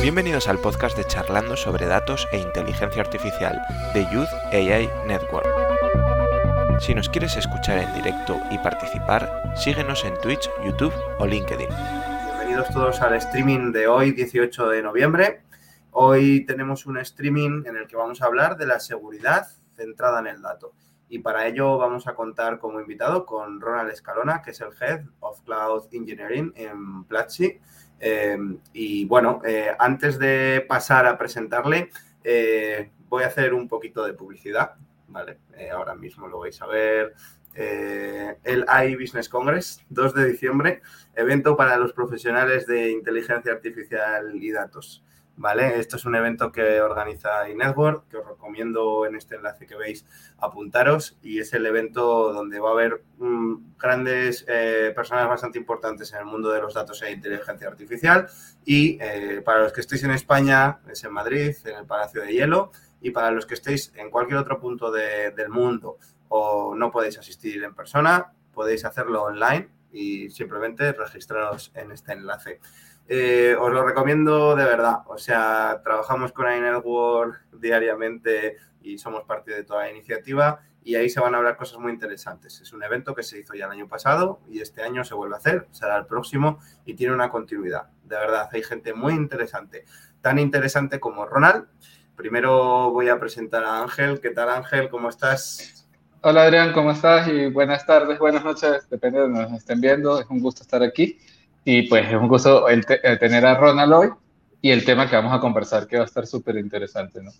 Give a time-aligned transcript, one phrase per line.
[0.00, 3.60] Bienvenidos al podcast de Charlando sobre datos e inteligencia artificial
[3.92, 5.46] de Youth AI Network.
[6.80, 11.68] Si nos quieres escuchar en directo y participar, síguenos en Twitch, YouTube o LinkedIn.
[11.68, 15.42] Bienvenidos todos al streaming de hoy, 18 de noviembre.
[15.90, 20.28] Hoy tenemos un streaming en el que vamos a hablar de la seguridad centrada en
[20.28, 20.72] el dato.
[21.08, 25.04] Y para ello vamos a contar como invitado con Ronald Escalona, que es el Head
[25.20, 27.60] of Cloud Engineering en Platzi.
[28.00, 28.36] Eh,
[28.72, 31.90] y bueno, eh, antes de pasar a presentarle,
[32.22, 34.74] eh, voy a hacer un poquito de publicidad,
[35.08, 35.38] ¿vale?
[35.72, 37.14] ahora mismo lo vais a ver.
[37.54, 40.82] el AI Business Congress, 2 de diciembre,
[41.14, 45.04] evento para los profesionales de inteligencia artificial y datos.
[45.36, 45.78] ¿Vale?
[45.78, 50.04] Esto es un evento que organiza iNetwork, que os recomiendo en este enlace que veis
[50.38, 56.12] apuntaros y es el evento donde va a haber mm, grandes eh, personas bastante importantes
[56.12, 58.28] en el mundo de los datos e inteligencia artificial
[58.64, 62.32] y eh, para los que estéis en España es en Madrid, en el Palacio de
[62.32, 65.98] Hielo y para los que estéis en cualquier otro punto del mundo
[66.28, 72.60] o no podéis asistir en persona, podéis hacerlo online y simplemente registraros en este enlace.
[73.06, 74.98] Eh, os lo recomiendo de verdad.
[75.06, 81.08] O sea, trabajamos con iNetwork diariamente y somos parte de toda la iniciativa y ahí
[81.08, 82.60] se van a hablar cosas muy interesantes.
[82.60, 85.34] Es un evento que se hizo ya el año pasado y este año se vuelve
[85.34, 87.88] a hacer, será el próximo y tiene una continuidad.
[88.04, 89.84] De verdad, hay gente muy interesante,
[90.20, 91.66] tan interesante como Ronald.
[92.16, 94.20] Primero voy a presentar a Ángel.
[94.20, 94.88] ¿Qué tal Ángel?
[94.88, 95.88] ¿Cómo estás?
[96.20, 97.28] Hola Adrián, ¿cómo estás?
[97.28, 100.20] Y buenas tardes, buenas noches, depende de donde nos estén viendo.
[100.20, 101.18] Es un gusto estar aquí.
[101.64, 104.08] Y pues es un gusto el tener a Ronald hoy
[104.60, 107.30] y el tema que vamos a conversar que va a estar súper interesante, ¿no?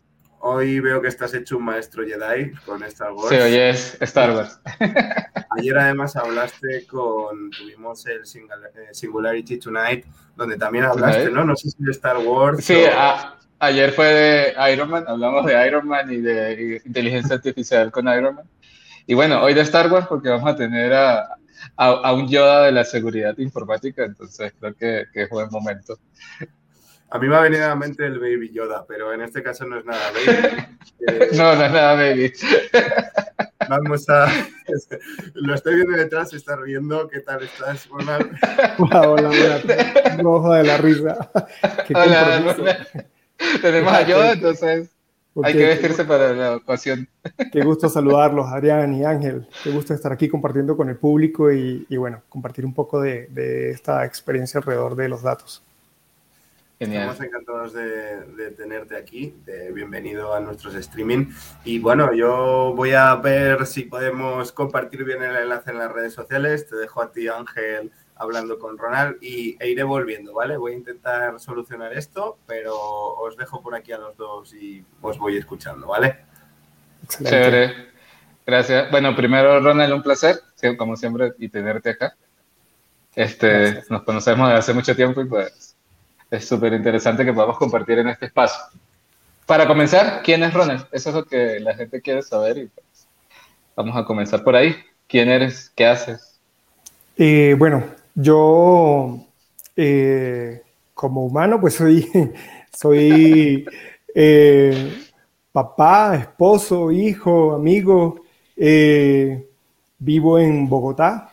[0.46, 3.30] Hoy veo que estás hecho un maestro Jedi con Star Wars.
[3.30, 4.60] Sí, hoy es Star Wars.
[5.56, 10.04] Ayer además hablaste con, tuvimos el eh, Singularity Tonight,
[10.36, 11.44] donde también hablaste, ¿no?
[11.44, 12.62] No sé si de Star Wars.
[12.62, 12.76] Sí,
[13.58, 18.34] ayer fue de Iron Man, hablamos de Iron Man y de inteligencia artificial con Iron
[18.34, 18.44] Man.
[19.06, 21.38] Y bueno, hoy de Star Wars porque vamos a tener a,
[21.76, 25.98] a, un Yoda de la seguridad informática, entonces creo que, que, es buen momento.
[27.10, 29.64] A mí me ha venido a la mente el Baby Yoda, pero en este caso
[29.64, 31.28] no es nada Baby.
[31.36, 32.32] no, no es nada Baby.
[33.68, 34.26] Vamos a...
[35.34, 37.08] Lo estoy viendo detrás, se está riendo.
[37.08, 38.30] ¿Qué tal estás, Ronald?
[38.78, 40.16] Hola, hola, hola.
[40.18, 41.30] Rojo de la risa.
[41.86, 42.76] ¿Qué hola,
[43.62, 44.93] Tenemos a Yoda, entonces
[45.42, 47.08] hay que vestirse para la ocasión.
[47.52, 49.48] Qué gusto saludarlos, Adrián y Ángel.
[49.62, 54.04] Qué gusto estar aquí compartiendo con el público y, bueno, compartir un poco de, esta
[54.04, 55.62] experiencia alrededor de los datos.
[56.78, 57.10] Genial.
[57.10, 59.34] Estamos encantados de, tenerte aquí.
[59.72, 61.26] bienvenido a nuestros streaming.
[61.64, 66.12] Y bueno, yo voy a ver si podemos compartir bien el enlace en las redes
[66.12, 66.68] sociales.
[66.68, 70.56] Te dejo a ti, Ángel, hablando con Ronald y, e iré volviendo, ¿vale?
[70.56, 75.18] Voy a intentar solucionar esto, pero os dejo por aquí a los dos y os
[75.18, 76.18] voy escuchando, ¿vale?
[77.08, 77.92] Chévere.
[78.46, 78.90] Gracias.
[78.90, 80.40] Bueno, primero, Ronald, un placer,
[80.76, 82.14] como siempre, y tenerte acá.
[83.14, 85.76] Este, nos conocemos desde hace mucho tiempo y pues
[86.30, 88.60] es súper interesante que podamos compartir en este espacio.
[89.46, 90.86] Para comenzar, ¿quién es Ronald?
[90.90, 93.06] Eso es lo que la gente quiere saber y pues
[93.76, 94.74] vamos a comenzar por ahí.
[95.06, 95.70] ¿Quién eres?
[95.76, 96.40] ¿Qué haces?
[97.16, 99.26] Eh, bueno, yo,
[99.76, 100.62] eh,
[100.94, 102.08] como humano, pues soy,
[102.72, 103.66] soy
[104.14, 104.92] eh,
[105.52, 108.22] papá, esposo, hijo, amigo.
[108.56, 109.48] Eh,
[109.98, 111.30] vivo en Bogotá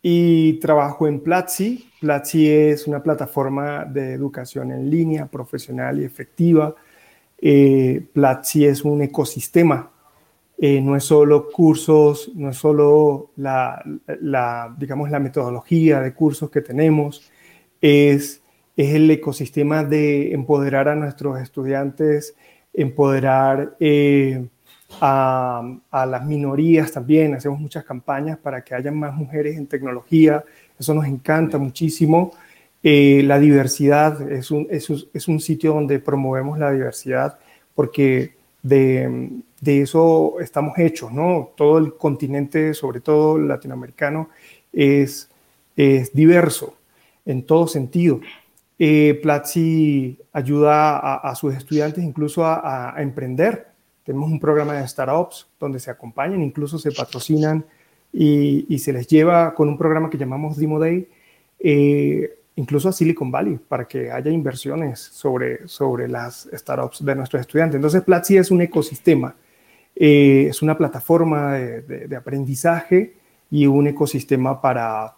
[0.00, 1.90] y trabajo en Platzi.
[2.00, 6.74] Platzi es una plataforma de educación en línea profesional y efectiva.
[8.12, 9.90] Platzi es un ecosistema
[10.64, 13.82] eh, no es solo cursos, no es solo la,
[14.78, 17.28] digamos, la metodología de cursos que tenemos,
[17.80, 18.40] es,
[18.76, 22.36] es el ecosistema de empoderar a nuestros estudiantes,
[22.72, 24.46] empoderar eh,
[25.00, 27.34] a, las minorías también.
[27.34, 30.44] Hacemos muchas campañas para que haya más mujeres en tecnología.
[30.78, 32.34] Eso nos encanta muchísimo.
[32.84, 37.36] Eh, la diversidad es un, es, es un sitio donde promovemos la diversidad
[37.74, 41.52] porque de, de eso estamos hechos, ¿no?
[41.56, 44.28] Todo el continente, sobre todo latinoamericano,
[44.72, 45.30] es,
[45.76, 46.74] es diverso
[47.24, 48.20] en todo sentido.
[48.76, 53.68] Eh, Platzi ayuda a, sus estudiantes incluso a, emprender.
[54.02, 57.64] Tenemos un programa de startups donde se acompañan, incluso se patrocinan
[58.12, 61.08] y, se les lleva con un programa que llamamos Demo Day
[61.60, 67.42] eh, incluso a Silicon Valley, para que haya inversiones sobre, sobre las startups de nuestros
[67.42, 67.76] estudiantes.
[67.76, 69.36] Entonces, Platzi es un ecosistema.
[70.04, 73.14] Eh, es una plataforma de, aprendizaje
[73.52, 75.14] y un ecosistema para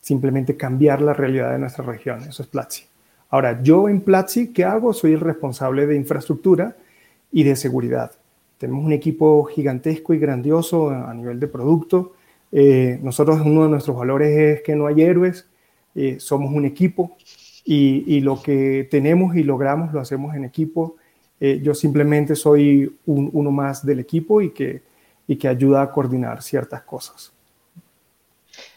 [0.00, 2.22] simplemente cambiar la realidad de nuestra región.
[2.22, 2.84] Eso es Platzi.
[3.30, 4.92] Ahora, yo en Platzi, ¿qué hago?
[4.92, 6.76] Soy el responsable de infraestructura
[7.32, 8.12] y de seguridad.
[8.58, 12.12] Tenemos un equipo gigantesco y grandioso a nivel de producto.
[12.52, 15.48] Eh, nosotros, uno de nuestros valores es que no hay héroes,
[15.96, 17.16] eh, somos un equipo
[17.64, 20.94] y, lo que tenemos y logramos lo hacemos en equipo.
[21.40, 24.82] Eh, yo simplemente soy uno más del equipo y que,
[25.26, 27.32] y que ayuda a coordinar ciertas cosas.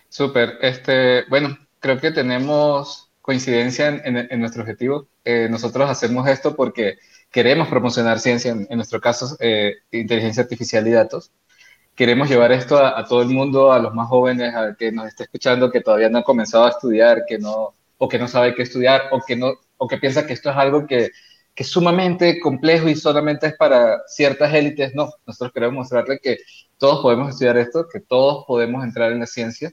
[0.07, 0.57] Súper.
[0.61, 5.07] Este, bueno, creo que tenemos coincidencia en, nuestro objetivo.
[5.25, 6.97] Eh, nosotros hacemos esto porque
[7.31, 11.31] queremos promocionar ciencia, en, nuestro caso, eh, inteligencia artificial y datos.
[11.95, 15.23] Queremos llevar esto a, todo el mundo, a los más jóvenes, a que nos esté
[15.23, 18.63] escuchando, que todavía no ha comenzado a estudiar, que no, o que no sabe qué
[18.63, 21.11] estudiar, o que, no, o que piensa que esto es algo que,
[21.55, 24.93] que es sumamente complejo y solamente es para ciertas élites.
[24.95, 26.37] No, nosotros queremos mostrarle que
[26.77, 29.71] todos podemos estudiar esto, que todos podemos entrar en la ciencia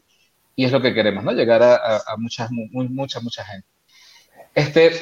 [0.55, 1.33] y es lo que queremos, ¿no?
[1.33, 3.67] Llegar a, a, mucha, mucha, mucha gente.
[4.55, 4.93] Este,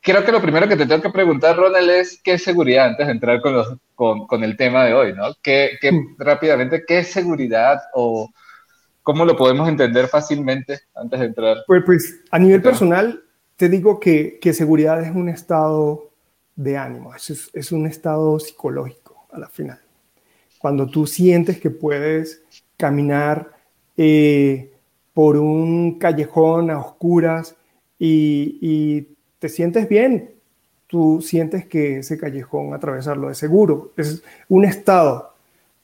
[0.00, 3.06] creo que lo primero que te tengo que preguntar, Ronald, es qué es seguridad antes
[3.06, 5.34] de entrar con, los, con, con el tema de hoy, ¿no?
[5.42, 6.16] ¿Qué, qué, mm.
[6.18, 8.28] rápidamente, ¿qué es seguridad o
[9.02, 11.58] cómo lo podemos entender fácilmente antes de entrar?
[11.66, 13.22] Pues, pues a nivel personal,
[13.56, 16.09] te digo que, que, seguridad es un estado
[16.56, 19.80] de ánimo, es, es un estado psicológico a la final.
[20.58, 22.42] Cuando tú sientes que puedes
[22.76, 23.52] caminar
[23.96, 24.72] eh,
[25.12, 27.56] por un callejón a oscuras
[27.98, 29.08] y,
[29.38, 30.34] te sientes bien,
[30.86, 35.34] tú sientes que ese callejón atravesarlo es seguro, es un estado.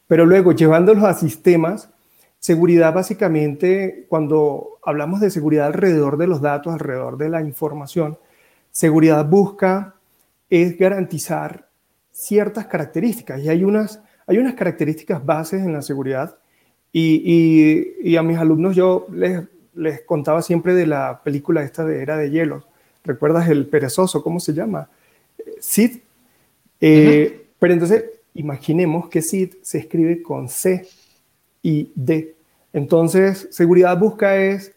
[0.07, 1.91] Pero luego, llevándolo a sistemas,
[2.39, 8.19] seguridad básicamente, cuando hablamos de seguridad alrededor de los datos, alrededor de la información,
[8.71, 9.96] seguridad busca
[10.51, 11.69] es garantizar
[12.13, 16.39] ciertas características y hay unas, hay unas características bases en la seguridad
[16.93, 19.43] y, a mis alumnos yo les,
[19.75, 22.65] les, contaba siempre de la película esta de Era de Hielo.
[23.05, 24.23] ¿Recuerdas el perezoso?
[24.23, 24.89] ¿Cómo se llama?
[25.61, 25.99] Sid.
[26.81, 30.87] Eh, pero entonces, imaginemos que Sid se escribe con C
[31.63, 32.35] y D.
[32.73, 34.73] Entonces, seguridad busca es,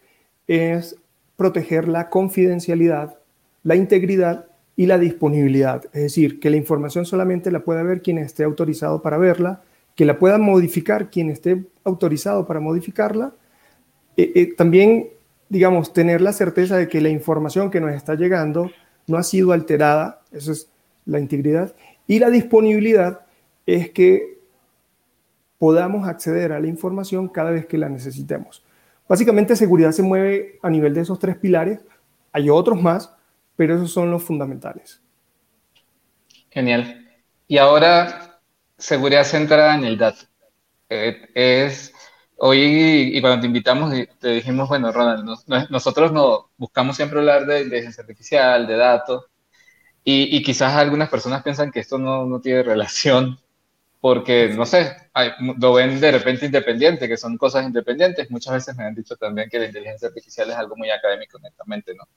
[0.46, 0.96] es
[1.36, 3.18] proteger la confidencialidad,
[3.62, 4.49] la integridad
[4.80, 5.84] y la disponibilidad.
[5.92, 9.60] Es decir, que la información solamente la pueda ver quien esté autorizado para verla
[9.94, 13.34] que la pueda modificar quien esté autorizado para modificarla.
[14.16, 15.10] Eh, eh, también,
[15.50, 18.70] digamos, tener la certeza de que la información que nos está llegando
[19.06, 20.70] no ha sido alterada, eso es
[21.04, 21.74] la integridad.
[22.06, 23.20] Y la disponibilidad
[23.66, 24.38] es que
[25.58, 28.64] podamos acceder a la información cada vez que la necesitemos.
[29.06, 31.80] Básicamente, seguridad se mueve a nivel de esos tres pilares.
[32.32, 33.12] Hay otros más,
[33.60, 35.02] pero esos son los fundamentales.
[36.48, 37.06] Genial.
[37.46, 38.40] Y ahora
[38.78, 40.22] seguridad centrada en el dato.
[40.88, 41.92] Eh, es
[42.38, 45.28] hoy, y cuando te invitamos, te dijimos, bueno, Ronald,
[45.68, 49.26] nosotros no, buscamos siempre hablar de inteligencia artificial, de datos,
[50.04, 53.38] y, quizás algunas personas piensan que esto no, no tiene relación
[54.00, 54.96] porque, no sé,
[55.58, 58.30] lo ven de repente independiente, que son cosas independientes.
[58.30, 61.94] Muchas veces me han dicho también que la inteligencia artificial es algo muy académico, netamente,
[61.94, 62.08] ¿no?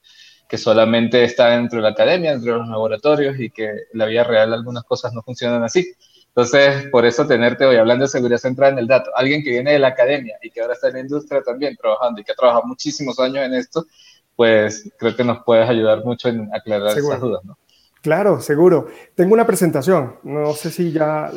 [0.48, 4.06] Que solamente está dentro de la academia, dentro de los laboratorios y que en la
[4.06, 5.94] vida real algunas cosas no funcionan así.
[6.28, 9.72] Entonces, por eso tenerte hoy hablando de seguridad central en el dato, alguien que viene
[9.72, 12.34] de la academia y que ahora está en la industria también trabajando y que ha
[12.34, 13.86] trabajado muchísimos años en esto,
[14.34, 17.56] pues creo que nos puedes ayudar mucho en aclarar esas dudas, ¿no?
[18.02, 18.88] Claro, seguro.
[19.14, 21.30] Tengo una presentación, no sé si ya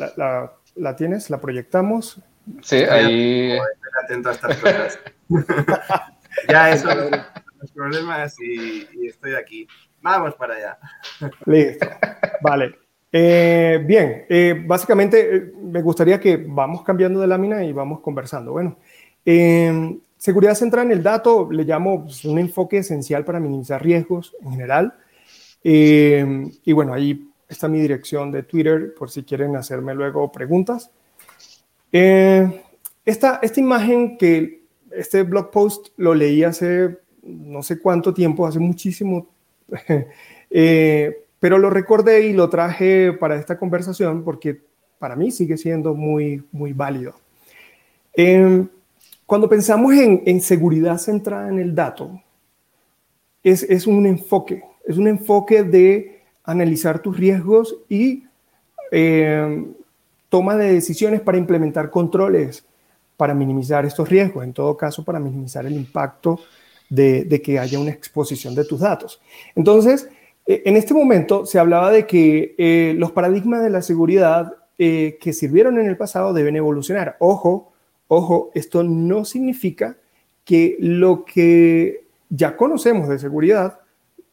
[0.74, 2.20] la, tienes, la proyectamos.
[2.60, 3.56] Sí, ahí.
[4.04, 4.98] Atento a estas cosas.
[6.48, 6.88] ya, eso,
[7.60, 9.66] los problemas y, y estoy aquí.
[10.00, 10.78] Vamos para allá.
[11.46, 11.86] Listo.
[12.42, 12.88] Vale.
[13.10, 18.52] Eh, bien, eh, básicamente eh, me gustaría que vamos cambiando de lámina y vamos conversando.
[18.52, 18.76] Bueno,
[19.24, 24.36] em, seguridad central en el dato le llamo pues, un enfoque esencial para minimizar riesgos
[24.42, 24.94] en general.
[25.64, 30.90] Em, y bueno, ahí está mi dirección de Twitter por si quieren hacerme luego preguntas.
[31.90, 38.58] esta, esta imagen que este blog post lo leí hace no sé cuánto tiempo, hace
[38.58, 39.28] muchísimo.
[41.40, 44.60] Pero lo recordé y lo traje para esta conversación porque
[44.98, 47.14] para mí sigue siendo muy, muy válido.
[48.14, 48.68] Em,
[49.26, 52.20] cuando pensamos en, seguridad centrada en el dato,
[53.42, 58.24] es, un enfoque, es un enfoque de analizar tus riesgos y
[58.90, 59.72] em,
[60.28, 62.64] toma de decisiones para implementar controles
[63.16, 66.38] para minimizar estos riesgos, en todo caso para minimizar el impacto
[66.88, 69.20] de, que haya una exposición de tus datos.
[69.54, 70.08] Entonces,
[70.46, 75.18] eh, en este momento se hablaba de que eh, los paradigmas de la seguridad eh,
[75.20, 77.16] que sirvieron en el pasado deben evolucionar.
[77.20, 77.72] Ojo,
[78.08, 79.96] ojo, esto no significa
[80.44, 83.80] que lo que ya conocemos de seguridad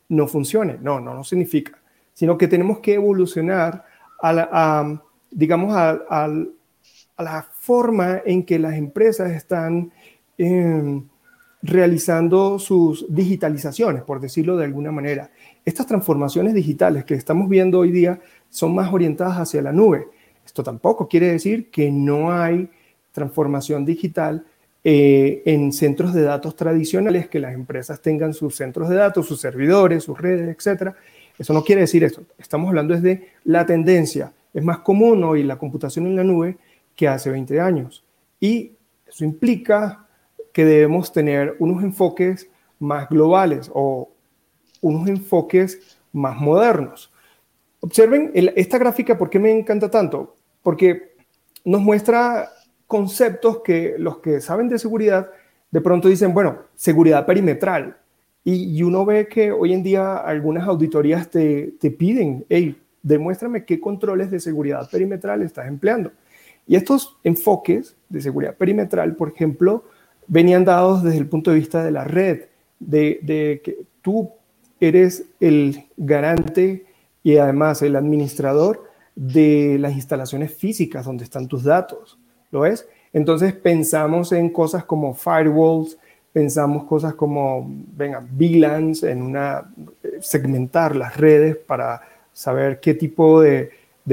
[0.10, 0.78] no funcione.
[0.82, 1.78] No, no, no significa.
[2.14, 3.84] Sino que tenemos que evolucionar
[4.22, 6.30] a, la, digamos, a,
[7.18, 9.92] la forma en que las empresas están
[10.38, 11.04] em,
[11.62, 15.32] realizando sus digitalizaciones, por decirlo de alguna manera.
[15.64, 18.20] Estas transformaciones digitales que estamos viendo hoy día
[18.50, 20.08] son más orientadas hacia la nube.
[20.46, 22.70] Esto tampoco quiere decir que no hay
[23.12, 24.46] transformación digital
[24.84, 29.42] eh, en centros de datos tradicionales, que las empresas tengan sus centros de datos, sus
[29.42, 30.92] servidores, sus redes, etc.
[31.40, 32.24] Eso no quiere decir eso.
[32.38, 34.32] Estamos hablando desde la tendencia.
[34.54, 36.58] Es más común hoy la computación en la nube
[36.96, 38.04] que hace 20 años.
[38.40, 38.74] Y
[39.08, 40.05] eso implica
[40.56, 44.10] que debemos tener unos enfoques más globales o
[44.80, 47.12] unos enfoques más modernos.
[47.82, 50.38] Observen esta gráfica, ¿por qué me encanta tanto?
[50.64, 51.18] Porque
[51.66, 52.50] nos muestra
[52.88, 55.30] conceptos que los que saben de seguridad
[55.72, 57.98] de pronto dicen, bueno, seguridad perimetral.
[58.46, 63.82] Y, uno ve que hoy en día algunas auditorías te, te piden, hey, demuéstrame qué
[63.82, 66.14] controles de seguridad perimetral estás empleando.
[66.66, 69.84] Y estos enfoques de seguridad perimetral, por ejemplo,
[70.28, 72.46] venían dados desde el punto de vista de la red,
[72.80, 74.32] de, de que tú
[74.80, 76.86] eres el garante
[77.24, 78.84] y además el administrador
[79.16, 82.20] de las instalaciones físicas donde están tus datos.
[82.52, 82.88] ¿Lo es?
[83.14, 85.98] Entonces pensamos en cosas como firewalls,
[86.34, 87.66] pensamos cosas como,
[87.96, 89.72] venga, VLANs, en una,
[90.20, 92.02] segmentar las redes para
[92.34, 93.72] saber qué tipo de,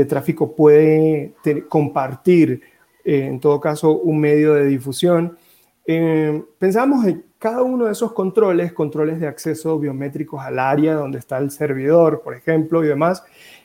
[0.08, 1.32] tráfico puede
[1.68, 2.62] compartir,
[3.04, 5.36] eh, en todo caso, un medio de difusión.
[5.86, 11.18] Eh, pensamos en cada uno de esos controles, controles de acceso biométricos al área donde
[11.18, 13.24] está el servidor, por ejemplo, y demás.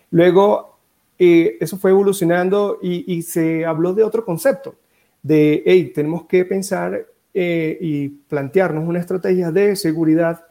[0.09, 0.77] Luego
[1.19, 4.75] eh, eso fue evolucionando y, se habló de otro concepto,
[5.21, 10.45] de, hey, tenemos que pensar eh, y plantearnos una estrategia de seguridad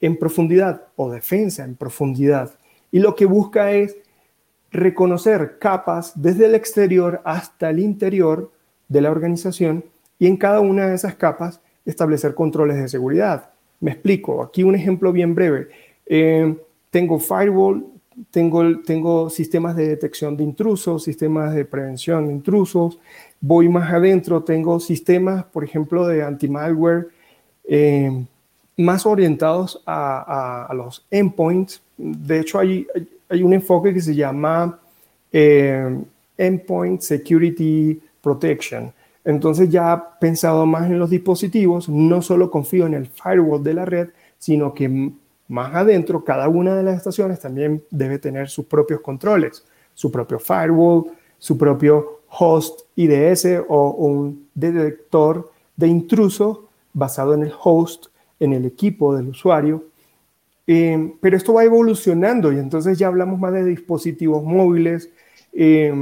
[0.00, 2.58] en profundidad o defensa en profundidad.
[2.90, 3.96] Y lo que busca es
[4.70, 8.50] reconocer capas desde el exterior hasta el interior
[8.88, 9.84] de la organización
[10.22, 13.50] y en cada una de esas capas establecer controles de seguridad.
[13.80, 15.66] Me explico, aquí un ejemplo bien breve.
[16.06, 16.54] Eh,
[16.90, 17.84] tengo firewall,
[18.30, 23.00] tengo, tengo sistemas de detección de intrusos, sistemas de prevención de intrusos.
[23.40, 27.08] Voy más adentro, tengo sistemas, por ejemplo, de anti-malware
[27.64, 28.24] eh,
[28.76, 31.82] más orientados a, los endpoints.
[31.96, 32.86] De hecho, hay,
[33.28, 34.78] hay un enfoque que se llama
[35.32, 35.98] eh,
[36.38, 38.92] Endpoint Security Protection.
[39.24, 43.84] Entonces ya pensado más en los dispositivos, no solo confío en el firewall de la
[43.84, 45.12] red, sino que
[45.48, 49.64] más adentro, cada una de las estaciones también debe tener sus propios controles,
[49.94, 57.52] su propio firewall, su propio host IDS o un detector de intruso basado en el
[57.62, 58.06] host,
[58.40, 59.84] en el equipo del usuario.
[60.66, 65.10] Eh, pero esto va evolucionando y entonces ya hablamos más de dispositivos móviles
[65.52, 65.92] eh,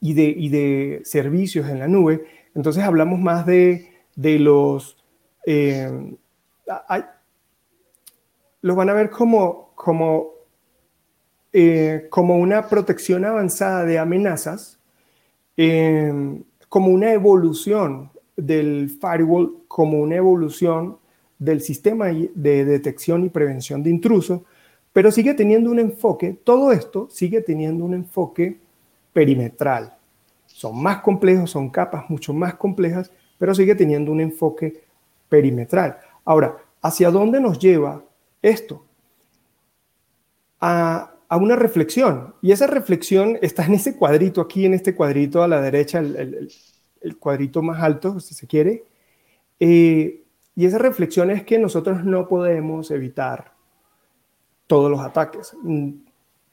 [0.00, 2.24] y, de, y, de, servicios en la nube.
[2.54, 4.96] Entonces hablamos más de, de los...
[5.46, 6.16] Eh,
[8.60, 10.32] los van a ver como, como,
[11.52, 14.78] eh, como una protección avanzada de amenazas,
[15.56, 16.12] eh,
[16.68, 20.98] como una evolución del firewall, como una evolución
[21.38, 24.42] del sistema de detección y prevención de intrusos,
[24.92, 28.58] pero sigue teniendo un enfoque, todo esto sigue teniendo un enfoque
[29.18, 29.96] perimetral.
[30.46, 34.84] Son más complejos, son capas mucho más complejas, pero sigue teniendo un enfoque
[35.28, 35.98] perimetral.
[36.24, 38.04] Ahora, ¿hacia dónde nos lleva
[38.40, 38.84] esto
[40.60, 42.36] a, una reflexión.
[42.42, 46.48] Y esa reflexión está en ese cuadrito, aquí en este cuadrito a la derecha, el,
[47.18, 48.84] cuadrito más alto, si se quiere.
[49.58, 50.22] Eh,
[50.54, 53.52] y esa reflexión es que nosotros no podemos evitar
[54.68, 55.56] todos los ataques.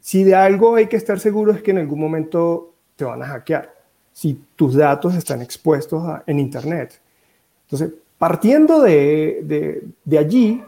[0.06, 3.26] Si de algo hay que estar seguro es que en algún momento te van a
[3.26, 3.74] hackear,
[4.14, 7.02] si tus datos están expuestos en Internet.
[7.64, 10.64] Entonces, partiendo de, de allí,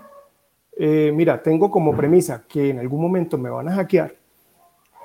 [0.76, 4.16] eh, mira, tengo como premisa que en algún momento me van a hackear,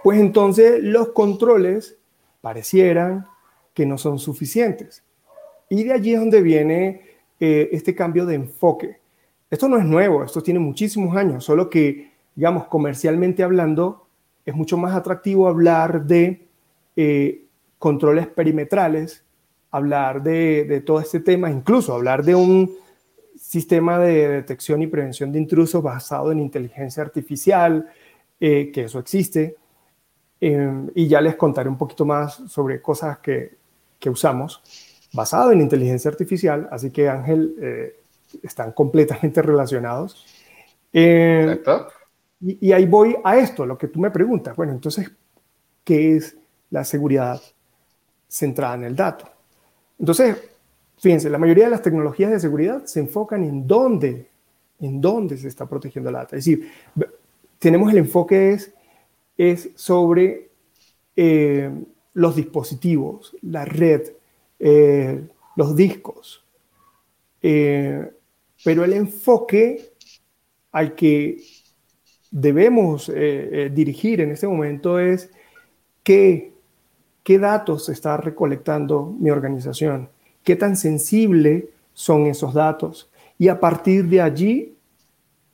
[0.02, 1.98] pues entonces los controles
[2.40, 3.26] parecieran
[3.74, 5.02] que no son suficientes.
[5.68, 7.02] Y de allí es donde viene
[7.38, 8.98] eh, este cambio de enfoque.
[9.50, 13.98] Esto no es nuevo, esto tiene muchísimos años, solo que, digamos, comercialmente hablando,
[14.44, 16.46] es mucho más atractivo hablar de
[16.96, 17.44] eh,
[17.78, 19.24] controles perimetrales,
[19.70, 22.74] hablar de todo este tema, incluso hablar de un
[23.38, 27.90] sistema de detección y prevención de intrusos basado en inteligencia artificial,
[28.38, 29.56] eh, que eso existe,
[30.44, 33.58] Em, y ya les contaré un poquito más sobre cosas que,
[34.00, 34.60] que usamos
[35.12, 38.00] basado en inteligencia artificial, así que Ángel, eh,
[38.42, 40.26] están completamente relacionados.
[40.92, 41.60] Eh,
[42.44, 44.56] y, ahí voy a esto, lo que tú me preguntas.
[44.56, 45.10] Bueno, entonces,
[45.84, 46.36] ¿qué es
[46.70, 47.40] la seguridad
[48.26, 49.30] centrada en el dato?
[49.98, 50.36] Entonces,
[50.98, 54.28] fíjense, la mayoría de las tecnologías de seguridad se enfocan en dónde,
[54.80, 56.36] en dónde se está protegiendo la data.
[56.36, 56.68] Es decir,
[57.60, 58.74] tenemos el enfoque es,
[59.36, 60.50] es sobre
[61.14, 61.70] eh,
[62.14, 64.02] los dispositivos, la red,
[64.58, 66.44] eh, los discos.
[67.40, 68.10] Eh,
[68.64, 69.92] pero el enfoque
[70.72, 71.40] al que
[72.32, 75.30] debemos dirigir en este momento es
[76.02, 76.52] qué,
[77.22, 80.08] qué datos está recolectando mi organización,
[80.42, 83.10] qué tan sensible son esos datos.
[83.38, 84.76] Y a partir de allí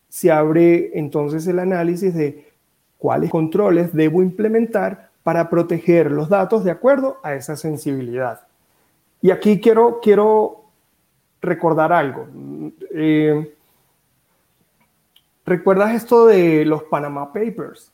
[0.08, 2.46] se abre entonces el análisis de
[2.96, 8.40] cuáles controles debo implementar para proteger los datos de acuerdo a esa sensibilidad.
[9.20, 10.64] Y aquí quiero, quiero
[11.40, 12.26] recordar algo.
[12.94, 13.54] Eh,
[15.48, 17.90] ¿Recuerdas esto de los Panama Papers?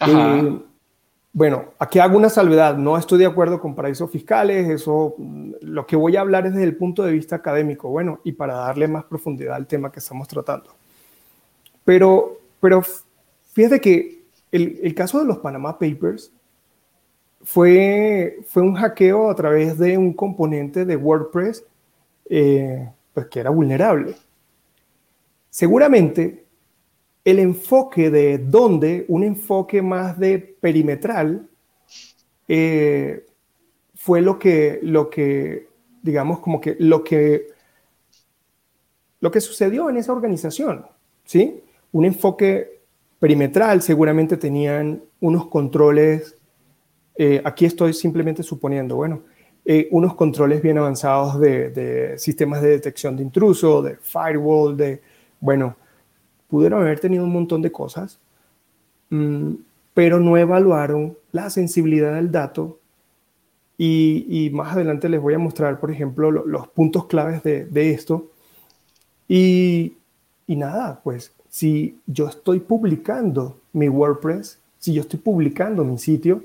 [0.00, 0.60] Eh,
[1.32, 2.76] bueno, aquí hago una salvedad.
[2.76, 4.68] No estoy de acuerdo con paraísos fiscales.
[4.68, 5.14] Eso,
[5.60, 7.88] lo que voy a hablar es desde el punto de vista académico.
[7.88, 10.74] Bueno, y para darle más profundidad al tema que estamos tratando.
[11.84, 12.82] Pero, pero
[13.52, 16.32] fíjate que el, caso de los Panama Papers
[17.44, 21.64] fue, fue un hackeo a través de un componente de WordPress
[22.28, 24.16] eh, pues que era vulnerable.
[25.54, 26.46] Seguramente
[27.24, 31.48] el enfoque de dónde, un enfoque más de perimetral,
[32.48, 33.24] eh,
[33.94, 35.68] fue lo que, lo que,
[36.02, 37.46] digamos, como que lo que,
[39.20, 40.86] lo que sucedió en esa organización,
[41.24, 41.62] ¿sí?
[41.92, 42.80] Un enfoque
[43.20, 46.36] perimetral, seguramente tenían unos controles,
[47.16, 49.22] eh, aquí estoy simplemente suponiendo, bueno,
[49.64, 55.13] eh, unos controles bien avanzados de, sistemas de detección de intruso, de firewall, de,
[55.44, 55.76] bueno,
[56.48, 58.18] pudieron haber tenido un montón de cosas,
[59.10, 59.56] mm,
[59.92, 62.78] pero no evaluaron la sensibilidad del dato
[63.76, 68.30] y, más adelante les voy a mostrar, por ejemplo, los puntos claves de, esto.
[69.28, 69.98] Y,
[70.46, 76.42] y, nada, pues si yo estoy publicando mi WordPress, si yo estoy publicando mi sitio,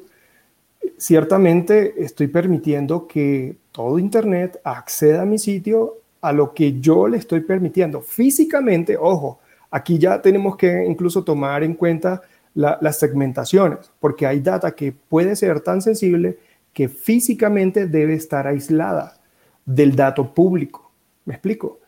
[0.97, 7.17] ciertamente estoy permitiendo que todo Internet acceda a mi sitio a lo que yo le
[7.17, 8.01] estoy permitiendo.
[8.01, 9.39] Físicamente, ojo,
[9.71, 12.21] aquí ya tenemos que incluso tomar en cuenta
[12.53, 16.37] las segmentaciones, porque hay data que puede ser tan sensible
[16.73, 19.17] que físicamente debe estar aislada
[19.65, 20.91] del dato público.
[21.25, 21.79] ¿Me explico?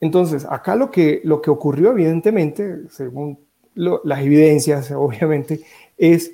[0.00, 3.38] Entonces, acá lo que, lo que ocurrió, evidentemente, según
[3.74, 5.60] las evidencias, obviamente,
[5.96, 6.32] es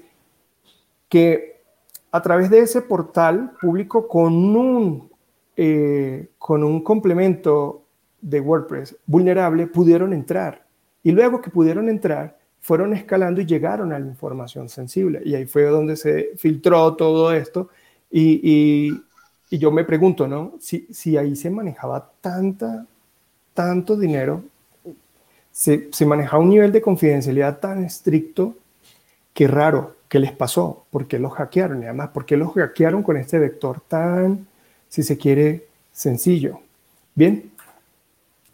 [1.08, 1.60] que
[2.10, 5.11] a través de ese portal público con un,
[5.64, 7.84] eh, con un complemento
[8.20, 10.66] de WordPress vulnerable pudieron entrar.
[11.04, 15.22] Y luego que pudieron entrar, fueron escalando y llegaron a la información sensible.
[15.24, 17.68] Y ahí fue donde se filtró todo esto.
[18.10, 18.90] Y,
[19.50, 20.54] y, yo me pregunto, ¿no?
[20.58, 22.84] Si, si ahí se manejaba tanta
[23.54, 24.42] tanto dinero,
[25.52, 28.56] se, se manejaba un nivel de confidencialidad tan estricto
[29.32, 30.86] que raro, ¿qué les pasó?
[30.90, 31.82] ¿Por qué los hackearon?
[31.82, 34.48] Y además, ¿por qué los hackearon con este vector tan,
[34.92, 36.60] si se quiere, sencillo?
[37.14, 37.50] Bien,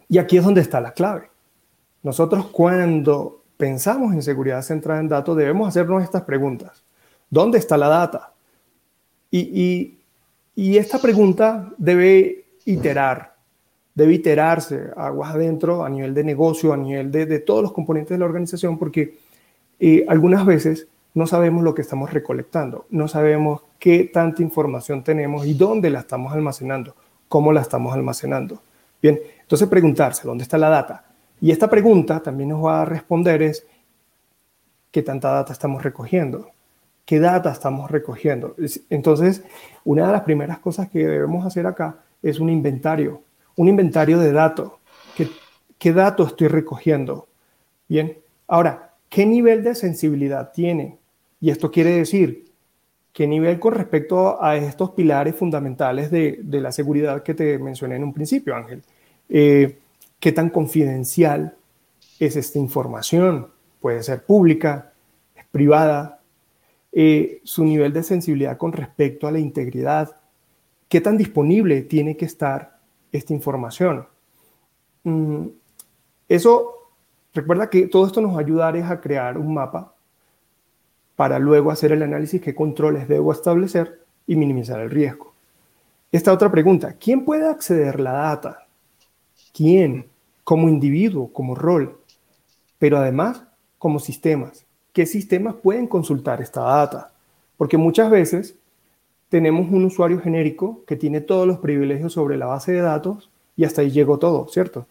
[0.07, 1.29] y aquí es donde está la clave.
[2.01, 6.81] Nosotros cuando pensamos en seguridad centrada en datos debemos hacernos estas preguntas.
[7.29, 8.31] ¿Dónde está la data?
[9.29, 9.99] Y, y,
[10.55, 13.35] y esta pregunta debe iterar,
[13.93, 18.19] debe iterarse aguas adentro a nivel de negocio, a nivel de, todos los componentes de
[18.19, 19.17] la organización, porque
[19.77, 25.45] eh, algunas veces no sabemos lo que estamos recolectando, no sabemos qué tanta información tenemos
[25.45, 26.95] y dónde la estamos almacenando,
[27.27, 28.61] cómo la estamos almacenando.
[29.01, 31.05] Bien, entonces preguntarse, ¿dónde está la data?
[31.41, 33.65] Y esta pregunta también nos va a responder es,
[34.91, 36.49] ¿qué tanta data estamos recogiendo?
[37.05, 38.55] ¿Qué data estamos recogiendo?
[38.89, 39.43] Entonces,
[39.83, 43.21] una de las primeras cosas que debemos hacer acá es un inventario
[43.59, 44.71] un inventario de datos.
[45.17, 45.27] ¿Qué,
[45.77, 47.27] ¿Qué datos estoy recogiendo?
[47.89, 48.17] Bien,
[48.47, 50.97] ahora, ¿qué nivel de sensibilidad tiene?
[51.39, 52.51] Y esto quiere decir,
[53.13, 58.03] ¿qué nivel con respecto a estos pilares fundamentales de, la seguridad que te mencioné en
[58.03, 58.83] un principio, Ángel?
[59.29, 59.77] Eh,
[60.19, 61.55] ¿Qué tan confidencial
[62.19, 63.47] es esta información?
[63.79, 64.93] Puede ser pública,
[65.35, 66.19] es privada.
[66.91, 70.17] Eh, su nivel de sensibilidad con respecto a la integridad.
[70.89, 72.79] ¿Qué tan disponible tiene que estar
[73.11, 74.07] esta información.
[75.03, 75.47] Mm,
[76.27, 76.91] eso,
[77.33, 79.93] recuerda que todo esto nos va a ayudar a crear un mapa
[81.19, 85.33] para luego hacer el análisis qué controles debo establecer y minimizar el riesgo.
[86.13, 88.67] Esta otra pregunta, ¿quién puede acceder la data?
[89.53, 90.05] ¿Quién?
[90.45, 91.99] Como individuo, como rol,
[92.77, 93.43] pero además
[93.77, 94.63] como sistemas.
[94.93, 97.11] ¿Qué sistemas pueden consultar esta data?
[97.57, 98.55] Porque muchas veces
[99.27, 103.65] tenemos un usuario genérico que tiene todos los privilegios sobre la base de datos y
[103.65, 104.87] hasta ahí llegó todo, ¿cierto?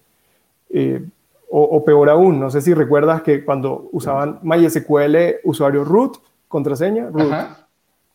[0.69, 1.07] Eh,
[1.51, 7.33] o, peor aún, no sé si recuerdas que cuando usaban MySQL, usuario root, contraseña, root.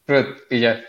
[0.07, 0.81] root y ya.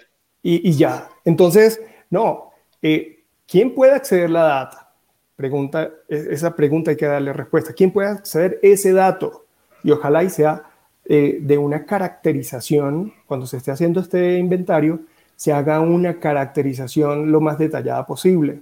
[0.43, 1.09] Y, ya.
[1.25, 1.81] Entonces,
[2.11, 2.51] no,
[2.83, 4.93] eh, ¿quién puede acceder a la data?
[5.37, 7.73] Pregunta, e, esa pregunta hay que darle respuesta.
[7.73, 9.47] ¿Quién puede acceder a ese dato?
[9.83, 10.65] Y ojalá y sea
[11.07, 15.01] eh, de una caracterización, cuando se esté haciendo este inventario,
[15.37, 18.61] se haga una caracterización lo más detallada posible.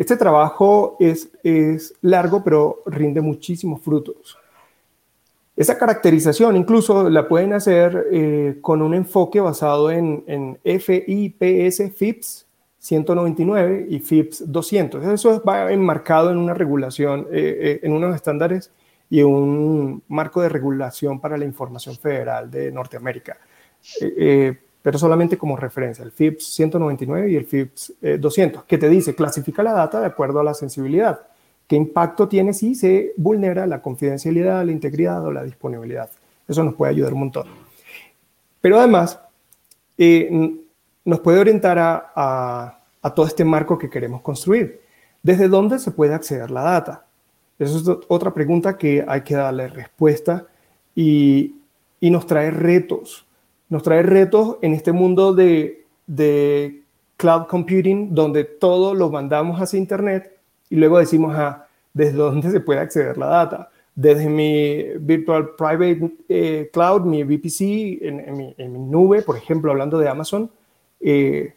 [0.00, 4.38] Este trabajo es, es largo, pero rinde muchísimos frutos.
[5.54, 12.46] Esa caracterización incluso la pueden hacer eh, con un enfoque basado en, FIPS, FIPS
[12.78, 15.04] 199 y FIPS 200.
[15.04, 18.72] Eso va enmarcado en una regulación, eh, eh, en unos estándares
[19.10, 23.36] y un marco de regulación para la información federal de Norteamérica
[24.82, 29.14] pero solamente como referencia, el FIPS 199 y el FIPS 200, eh, que te dice,
[29.14, 31.20] clasifica la data de acuerdo a la sensibilidad.
[31.66, 36.10] ¿Qué impacto tiene si se vulnera la confidencialidad, la integridad o la disponibilidad?
[36.48, 37.46] Eso nos puede ayudar un montón.
[38.60, 39.20] Pero además,
[39.96, 40.56] eh,
[41.04, 42.76] nos puede orientar a,
[43.14, 44.80] todo este marco que queremos construir.
[45.22, 47.06] ¿Desde dónde se puede acceder a la data?
[47.58, 50.46] Esa es otra pregunta que hay que darle respuesta
[50.94, 51.54] y,
[52.00, 53.26] y nos trae retos
[53.70, 55.86] nos trae retos en este mundo de,
[57.16, 60.36] cloud computing, donde todo lo mandamos hacia Internet
[60.68, 63.70] y luego decimos, ah, ¿desde dónde se puede acceder la data?
[63.94, 70.08] Desde mi Virtual Private eh, Cloud, mi VPC, en, mi, nube, por ejemplo, hablando de
[70.08, 70.50] Amazon,
[71.00, 71.54] eh,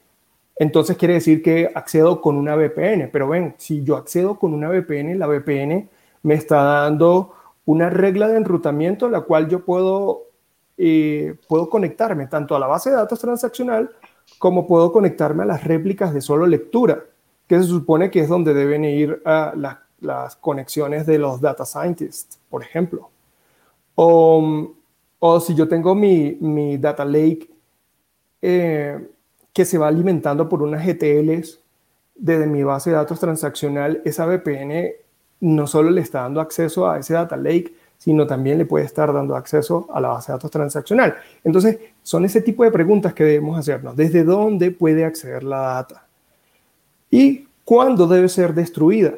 [0.56, 3.10] entonces quiere decir que accedo con una VPN.
[3.12, 5.90] Pero ven, si yo accedo con una VPN, la VPN
[6.24, 7.34] me está dando
[7.66, 10.23] una regla de enrutamiento, la cual yo puedo
[11.48, 13.92] puedo conectarme tanto a la base de datos transaccional
[14.40, 17.06] como puedo conectarme a las réplicas de solo lectura,
[17.48, 19.54] que se supone que es donde deben ir a
[20.00, 23.10] las conexiones de los data scientists, por ejemplo.
[23.96, 24.74] O,
[25.20, 27.50] o si yo tengo mi, mi data lake
[28.42, 29.08] eh,
[29.54, 31.60] que se va alimentando por unas GTLs
[32.16, 34.92] desde mi base de datos transaccional, esa VPN
[35.42, 39.14] no solo le está dando acceso a ese data lake, sino también le puede estar
[39.14, 41.16] dando acceso a la base de datos transaccional.
[41.42, 43.96] Entonces, son ese tipo de preguntas que debemos hacernos.
[43.96, 46.06] ¿Desde dónde puede acceder la data?
[47.10, 49.14] ¿Y cuándo debe ser destruida?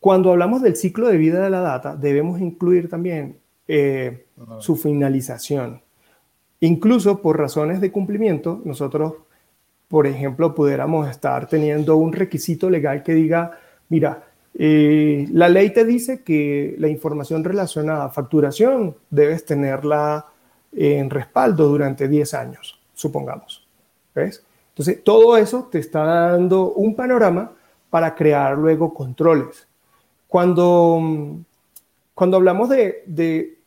[0.00, 3.36] Cuando hablamos del ciclo de vida de la data, debemos incluir también
[3.68, 4.24] eh,
[4.60, 5.82] su finalización.
[6.60, 9.16] Incluso por razones de cumplimiento, nosotros,
[9.88, 13.58] por ejemplo, pudiéramos estar teniendo un requisito legal que diga,
[13.90, 20.26] mira, eh, la ley te dice que la información relacionada a facturación debes tenerla
[20.72, 23.66] en respaldo durante 10 años, supongamos.
[24.14, 24.44] ¿Ves?
[24.68, 27.52] Entonces, todo eso te está dando un panorama
[27.90, 29.66] para crear luego controles.
[30.28, 31.00] Cuando,
[32.14, 33.58] cuando hablamos de, de,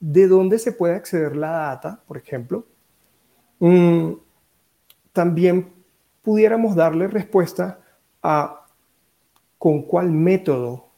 [0.00, 2.64] de dónde se puede acceder la data, por ejemplo,
[3.58, 4.12] mm,
[5.12, 5.72] también
[6.22, 7.80] pudiéramos darle respuesta
[8.22, 8.63] a
[9.64, 10.88] con cuál método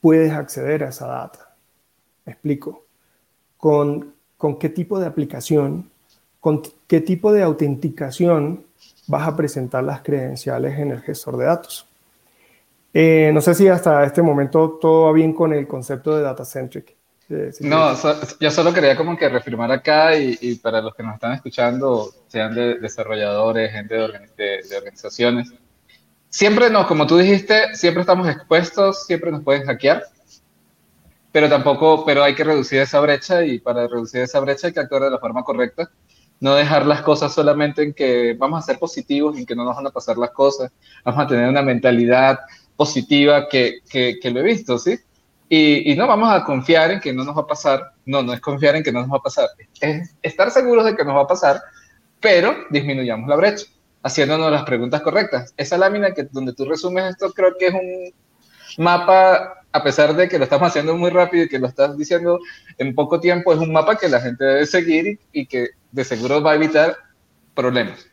[0.00, 1.56] puedes acceder a esa data.
[2.24, 2.84] ¿Me explico?
[3.56, 5.90] Con, con qué tipo de aplicación,
[6.38, 8.64] con qué tipo de autenticación
[9.08, 11.84] vas a presentar las credenciales en el gestor de datos.
[12.94, 16.44] Eh, no sé si hasta este momento todo va bien con el concepto de data
[16.44, 16.94] centric.
[17.62, 17.96] No,
[18.38, 22.54] yo solo quería como que reafirmar acá y, para los que nos están escuchando, sean
[22.54, 25.52] de desarrolladores, gente de organizaciones,
[26.32, 30.02] siempre no, como tú dijiste, siempre estamos expuestos, siempre nos pueden hackear,
[31.30, 34.80] pero tampoco, pero hay que reducir esa brecha y para reducir esa brecha hay que
[34.80, 35.90] actuar de la forma correcta,
[36.40, 39.76] no dejar las cosas solamente en que vamos a ser positivos, en que no nos
[39.76, 40.72] van a pasar las cosas,
[41.04, 42.40] vamos a tener una mentalidad
[42.76, 44.98] positiva que, que, lo he visto, ¿sí?
[45.50, 48.32] Y, y, no vamos a confiar en que no nos va a pasar, no, no
[48.32, 51.14] es confiar en que no nos va a pasar, es estar seguros de que nos
[51.14, 51.60] va a pasar,
[52.20, 53.66] pero disminuyamos la brecha
[54.02, 55.54] haciéndonos las preguntas correctas.
[55.56, 58.14] Esa lámina que donde tú resumes esto creo que es un
[58.78, 62.40] mapa, a pesar de que lo estamos haciendo muy rápido y que lo estás diciendo
[62.78, 66.42] en poco tiempo, es un mapa que la gente debe seguir y, que de seguro
[66.42, 66.96] va a evitar
[67.54, 68.06] problemas.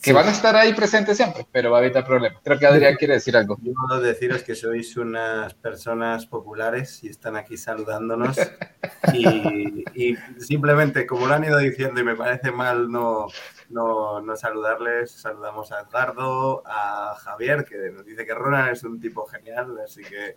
[0.00, 2.40] Que van a estar ahí presentes siempre, pero va a evitar problemas.
[2.44, 3.58] Creo que Adrián quiere decir algo.
[3.60, 8.36] Yo puedo deciros que sois unas personas populares y están aquí saludándonos.
[9.12, 13.26] y, simplemente, como lo han ido diciendo y me parece mal no,
[13.70, 19.00] no, no, saludarles, saludamos a Edgardo, a Javier, que nos dice que Ronald es un
[19.00, 20.36] tipo genial, así que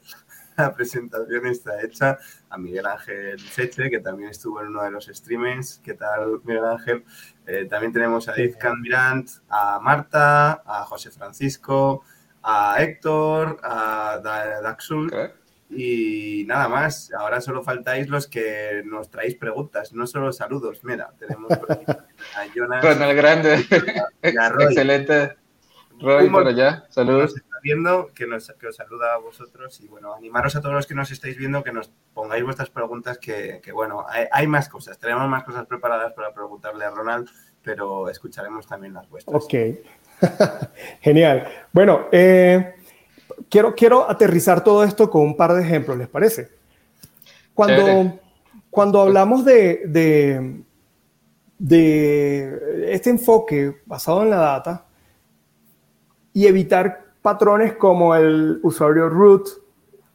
[0.62, 2.18] la presentación está hecha,
[2.50, 5.82] a Miguel Ángel Seche, que también estuvo en uno de los streamings.
[5.84, 7.04] ¿Qué tal, Miguel Ángel?
[7.48, 12.04] Eh, también tenemos a Edith Mirant, a Marta, a José Francisco,
[12.44, 14.20] a Héctor, a
[14.64, 15.12] Daxul.
[15.70, 20.84] Y nada más, ahora solo faltáis los que nos traéis preguntas, no solo saludos.
[20.84, 21.52] Mira, tenemos
[22.36, 22.84] a Jonas.
[22.84, 23.66] el Grande,
[24.22, 25.38] excelente.
[26.00, 30.56] Roy por allá, saludos viendo, que, nos, que os saluda a vosotros y bueno, animaros
[30.56, 34.48] a todos los que nos estáis viendo que nos pongáis vuestras preguntas, que, bueno, hay,
[34.48, 37.30] más cosas, tenemos más cosas preparadas para preguntarle a Ronald,
[37.64, 39.44] pero escucharemos también las vuestras.
[39.44, 39.54] Ok,
[41.02, 41.48] genial.
[41.72, 42.76] Bueno, eh,
[43.50, 46.50] quiero, quiero aterrizar todo esto con un par de ejemplos, ¿les parece?
[47.54, 48.20] Cuando,
[48.70, 50.64] cuando hablamos de, de,
[51.60, 54.86] de este enfoque basado en la data,
[56.34, 59.48] y evitar patrones como el usuario root,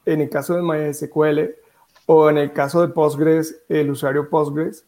[0.04, 1.54] en el caso de MySQL,
[2.06, 4.86] o en el caso de Postgres, el usuario Postgres,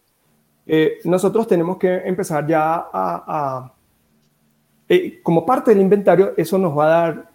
[0.67, 3.73] eh, nosotros tenemos que empezar ya a,
[4.89, 7.31] eh, como parte del inventario, eso nos va a dar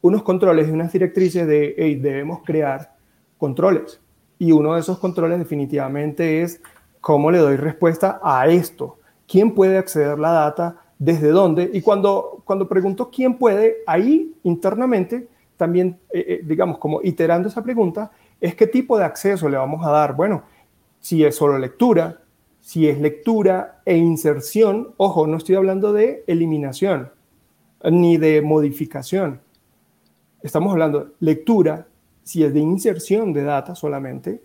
[0.00, 2.96] unos controles y unas directrices de, debemos crear
[3.38, 4.00] controles.
[4.38, 6.60] Y uno de esos controles definitivamente es
[7.00, 8.98] cómo le doy respuesta a esto.
[9.28, 10.81] ¿Quién puede acceder la data?
[11.04, 11.68] Desde dónde.
[11.72, 17.62] Y cuando, cuando pregunto quién puede, ahí internamente, también, eh, eh, digamos, como iterando esa
[17.62, 20.14] pregunta, es qué tipo de acceso le vamos a dar.
[20.14, 20.44] Bueno,
[21.00, 22.22] si es solo lectura,
[22.60, 27.10] si es lectura e inserción, ojo, no estoy hablando de eliminación
[27.90, 29.40] ni de modificación.
[30.40, 31.88] Estamos hablando de lectura,
[32.22, 34.40] si es de inserción de data solamente,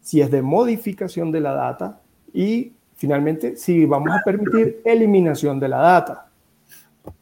[0.00, 2.00] si es de modificación de la data
[2.32, 6.26] y finalmente si vamos a permitir eliminación de la data.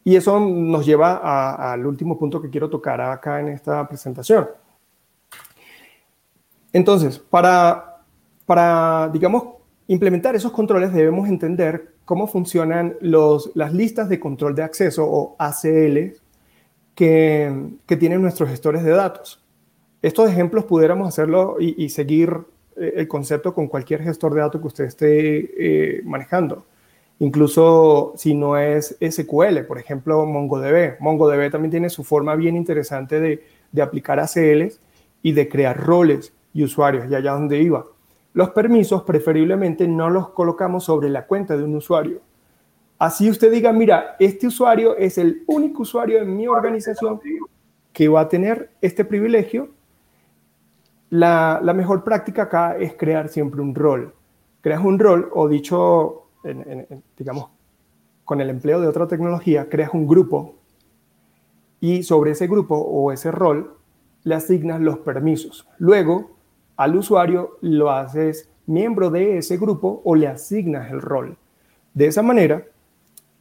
[0.02, 4.48] Y eso nos lleva al último punto que quiero tocar acá en esta presentación.
[6.72, 8.02] Entonces, para,
[8.46, 9.44] para digamos,
[9.86, 15.36] implementar esos controles debemos entender cómo funcionan los, las listas de control de acceso o
[15.38, 16.16] ACL
[16.94, 19.42] que, que tienen nuestros gestores de datos.
[20.02, 22.44] Estos ejemplos pudiéramos hacerlo y, y seguir
[22.76, 26.64] el concepto con cualquier gestor de datos que usted esté eh, manejando.
[27.20, 31.00] Incluso si no es SQL, por ejemplo, MongoDB.
[31.00, 34.80] MongoDB también tiene su forma bien interesante de, de aplicar ACLs
[35.22, 37.84] y de crear roles y usuarios, y allá donde iba.
[38.32, 42.20] Los permisos preferiblemente no los colocamos sobre la cuenta de un usuario.
[42.98, 47.20] Así usted diga, mira, este usuario es el único usuario en mi organización
[47.92, 49.68] que va a tener este privilegio
[51.10, 54.14] la, mejor práctica acá es crear siempre un rol.
[54.60, 56.28] Creas un rol, o dicho,
[57.16, 57.50] digamos,
[58.24, 60.54] con el empleo de otra tecnología, creas un grupo
[61.80, 63.76] y sobre ese grupo o ese rol
[64.22, 65.68] le asignas los permisos.
[65.78, 66.30] Luego,
[66.76, 71.36] al usuario lo haces miembro de ese grupo o le asignas el rol.
[71.92, 72.64] De esa manera,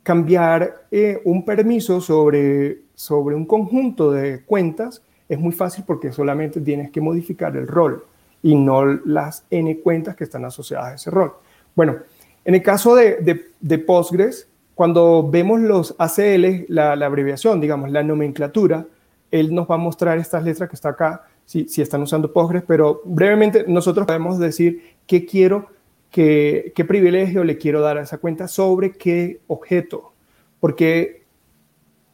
[0.04, 5.02] cambiar eh, un permiso sobre, sobre un conjunto de cuentas
[5.34, 8.06] es muy fácil porque solamente tienes que modificar el rol
[8.42, 11.34] y no las n cuentas que están asociadas a ese rol.
[11.76, 11.98] Bueno,
[12.46, 18.86] en el caso de, de, Postgres, cuando vemos los ACL, la, abreviación, digamos, la nomenclatura,
[19.32, 22.64] él nos va a mostrar estas letras que está acá, si, si están usando Postgres,
[22.68, 25.68] pero brevemente nosotros podemos decir qué quiero,
[26.12, 30.14] qué, qué privilegio le quiero dar a esa cuenta sobre qué objeto,
[30.60, 31.24] porque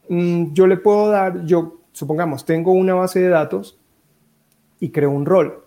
[0.08, 3.78] mm, yo le puedo dar, yo supongamos, tengo una base de datos
[4.78, 5.64] y creo un rol,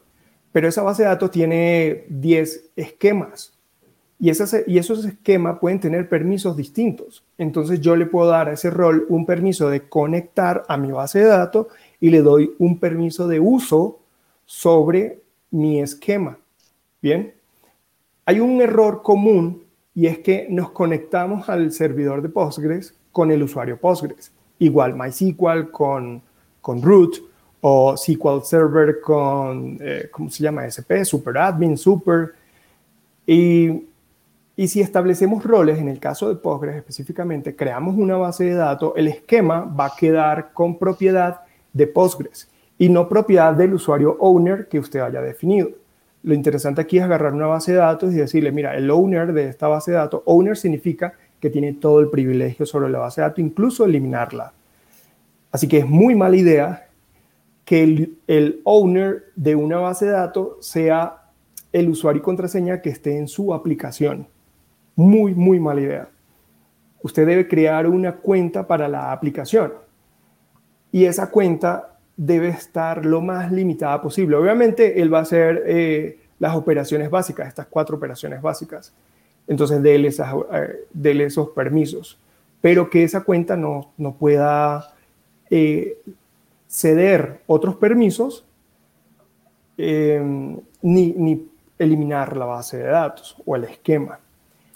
[0.51, 3.53] pero esa base de datos tiene 10 esquemas
[4.19, 7.25] y, esas, y esos esquemas pueden tener permisos distintos.
[7.37, 11.19] Entonces yo le puedo dar a ese rol un permiso de conectar a mi base
[11.19, 11.67] de datos
[11.99, 13.99] y le doy un permiso de uso
[14.45, 16.37] sobre mi esquema.
[17.01, 17.33] Bien,
[18.25, 23.43] hay un error común y es que nos conectamos al servidor de Postgres con el
[23.43, 24.31] usuario Postgres
[24.65, 26.21] igual MySQL con,
[26.61, 27.17] con root
[27.61, 30.65] o SQL Server con, eh, ¿cómo se llama?
[30.67, 32.33] SP, SuperAdmin, Super.
[33.25, 33.87] Y,
[34.55, 38.93] y si establecemos roles, en el caso de Postgres específicamente, creamos una base de datos,
[38.97, 44.67] el esquema va a quedar con propiedad de Postgres y no propiedad del usuario owner
[44.67, 45.69] que usted haya definido.
[46.23, 49.47] Lo interesante aquí es agarrar una base de datos y decirle, mira, el owner de
[49.47, 51.13] esta base de datos, owner significa
[51.43, 54.53] que tiene todo el privilegio sobre la base de datos, incluso eliminarla.
[55.51, 56.87] Así que es muy mala idea
[57.65, 57.83] que
[58.27, 61.23] el, owner de una base de datos sea
[61.73, 64.25] el usuario y contraseña que esté en su aplicación.
[64.95, 66.07] Muy, muy mala idea.
[67.01, 69.73] Usted debe crear una cuenta para la aplicación
[70.93, 74.37] y esa cuenta debe estar lo más limitada posible.
[74.37, 78.93] Obviamente, él va a hacer eh, las operaciones básicas, estas cuatro operaciones básicas.
[79.47, 82.19] Entonces, déle, eh, esos permisos,
[82.61, 84.93] pero que esa cuenta no, no pueda
[85.49, 85.97] eh,
[86.67, 88.45] ceder otros permisos
[89.77, 91.47] ni, ni
[91.79, 94.19] eliminar la base de datos o el esquema.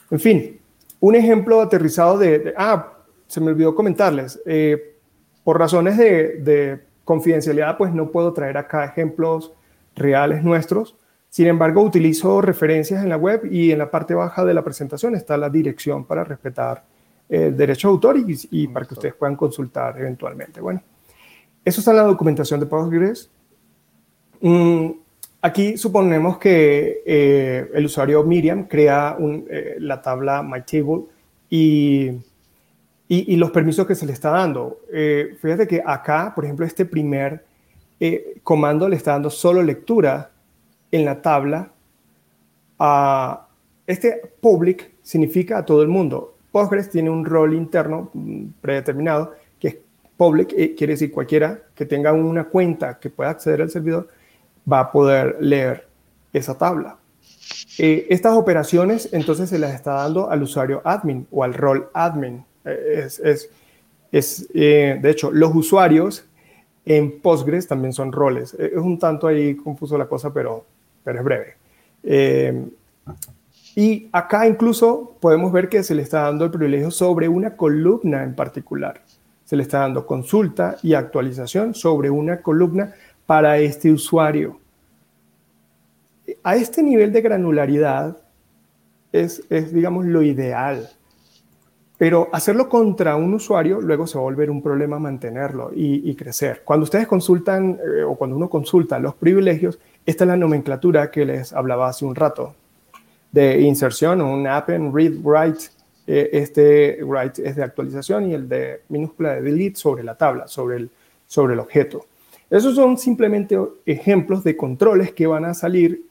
[0.10, 0.60] En fin,
[1.00, 2.94] un ejemplo aterrizado de, ah,
[3.28, 4.96] se me olvidó comentarles, eh,
[5.44, 9.54] por razones de, confidencialidad, pues no puedo traer acá ejemplos
[9.96, 10.98] reales nuestros.
[11.38, 15.14] Sin embargo, utilizo referencias en la web y en la parte baja de la presentación
[15.14, 16.84] está la dirección para respetar
[17.30, 20.60] el derecho de autor y, para que ustedes puedan consultar eventualmente.
[20.60, 20.82] Bueno,
[21.64, 23.30] eso está en la documentación de Postgres.
[24.42, 24.90] Mm,
[25.40, 29.16] Aquí suponemos que eh, el usuario Miriam crea
[29.48, 31.04] eh, la tabla MyTable
[31.52, 32.14] y,
[33.08, 34.80] y, los permisos que se le está dando.
[34.92, 37.46] Eh, fíjate que acá, por ejemplo, este primer
[38.42, 40.32] comando le está dando solo lectura
[40.92, 41.72] en la tabla.
[42.80, 43.48] A
[43.86, 46.36] este public significa a todo el mundo.
[46.52, 49.78] Postgres tiene un rol interno mm, predeterminado que es
[50.16, 54.08] public, quiere decir cualquiera que tenga una cuenta que pueda acceder al servidor
[54.72, 55.88] va a poder leer
[56.34, 56.98] esa tabla.
[57.78, 62.44] Eh, estas operaciones entonces se las está dando al usuario admin o al rol admin.
[62.66, 63.50] Eh, es, es,
[64.12, 66.26] es eh, de hecho, los usuarios
[66.86, 68.54] en Postgres también son roles.
[68.54, 70.66] Es un tanto ahí confuso la cosa, pero,
[71.08, 72.68] pero es breve.
[73.78, 78.24] y acá incluso podemos ver que se le está dando el privilegio sobre una columna
[78.24, 79.02] en particular.
[79.46, 82.94] Se le está dando consulta y actualización sobre una columna
[83.26, 84.60] para este usuario.
[86.44, 88.18] A este nivel de granularidad
[89.14, 90.90] es, digamos, lo ideal.
[91.98, 96.62] Pero hacerlo contra un usuario luego se va a volver un problema mantenerlo y, crecer.
[96.64, 101.26] Cuando ustedes consultan eh, o cuando uno consulta los privilegios, esta es la nomenclatura que
[101.26, 102.54] les hablaba hace un rato
[103.32, 105.66] de inserción, un append, read, write.
[106.06, 110.48] Eh, este write es de actualización y el de minúscula de delete sobre la tabla,
[110.48, 110.92] sobre el,
[111.26, 112.06] sobre el objeto.
[112.50, 116.06] Esos son simplemente ejemplos de controles que van a salir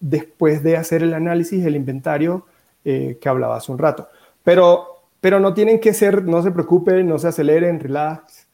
[0.00, 2.46] después de hacer el análisis del inventario
[2.84, 4.08] eh, que hablaba hace un rato.
[4.42, 8.46] Pero, pero no tienen que ser, no se preocupen, no se aceleren, relax.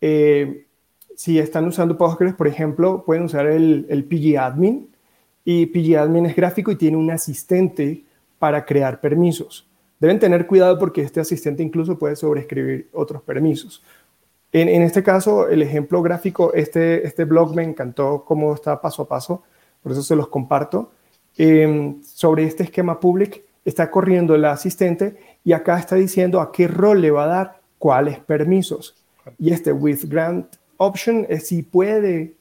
[0.00, 0.66] Eh,
[1.16, 4.88] si están usando Postgres, por ejemplo, pueden usar el, el pgadmin
[5.44, 8.04] y pgadmin es gráfico y tiene un asistente
[8.38, 9.66] para crear permisos.
[10.00, 13.82] Deben tener cuidado porque este asistente incluso puede sobreescribir otros permisos.
[14.52, 19.08] En, este caso, el ejemplo gráfico, este, este blog me encantó cómo está paso a
[19.08, 19.42] paso,
[19.82, 20.92] por eso se los comparto.
[21.36, 26.66] Em, sobre este esquema public está corriendo el asistente y acá está diciendo a qué
[26.66, 28.96] rol le va a dar cuáles permisos.
[29.38, 32.34] Y este with grant option es si puede,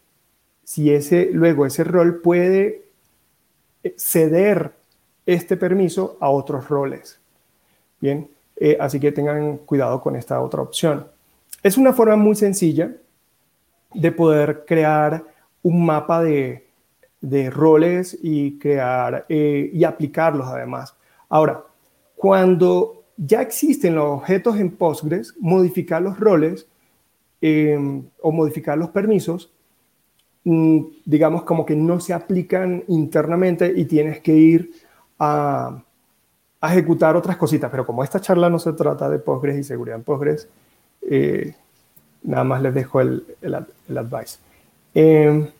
[0.63, 2.85] si ese, luego ese rol puede
[3.83, 4.73] eh, ceder
[5.25, 7.19] este permiso a otros roles.
[7.99, 11.07] Bien, eh, así que tengan cuidado con esta otra opción.
[11.61, 12.91] Es una forma muy sencilla
[13.93, 15.23] de poder crear
[15.61, 16.63] un mapa de,
[17.51, 20.93] roles y crear eh, y aplicarlos además.
[21.29, 21.63] Ahora,
[22.23, 26.65] cuando ya existen los objetos en Postgres, modificar los roles
[27.41, 29.51] em, o modificar los permisos,
[30.45, 34.71] mm, digamos como que no se aplican internamente y tienes que ir
[35.19, 35.83] a,
[36.61, 37.69] ejecutar otras cositas.
[37.69, 40.47] Pero como esta charla no se trata de Postgres y seguridad en Postgres,
[41.01, 41.53] eh,
[42.21, 43.25] nada más les dejo el,
[43.89, 44.39] advice.
[44.95, 45.51] Eh,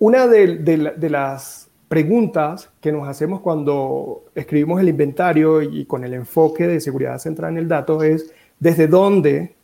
[0.00, 6.66] una de, las preguntas que nos hacemos cuando escribimos el inventario y con el enfoque
[6.66, 9.54] de seguridad centrada en el dato es desde dónde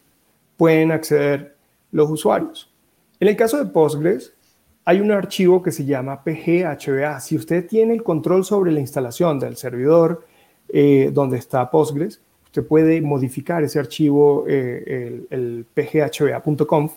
[0.57, 1.57] pueden acceder
[1.93, 2.73] los usuarios.
[3.21, 4.35] En el caso de Postgres,
[4.85, 7.21] hay un archivo que se llama PGHBA.
[7.21, 10.27] Si usted tiene el control sobre la instalación del servidor
[10.69, 12.21] eh, donde está Postgres,
[12.55, 16.93] Usted puede modificar ese archivo, eh, el, pghba.conf,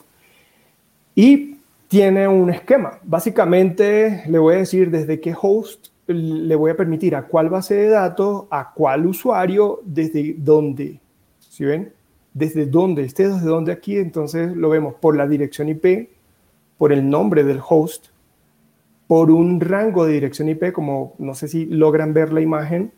[1.15, 1.56] y
[1.87, 2.99] tiene un esquema.
[3.03, 7.75] Básicamente le voy a decir desde qué host le voy a permitir a cuál base
[7.75, 10.99] de datos, a cuál usuario, desde dónde.
[11.39, 11.93] ¿Sí ven?
[12.33, 16.09] Desde dónde, esté desde dónde aquí, entonces lo vemos por la dirección IP,
[16.77, 18.07] por el nombre del host,
[19.07, 22.91] por un rango de dirección IP, como no sé si logran ver la imagen,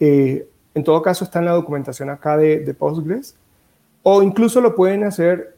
[0.00, 3.34] eh, En todo caso, está en la documentación acá de, Postgres.
[4.02, 5.56] O incluso lo pueden hacer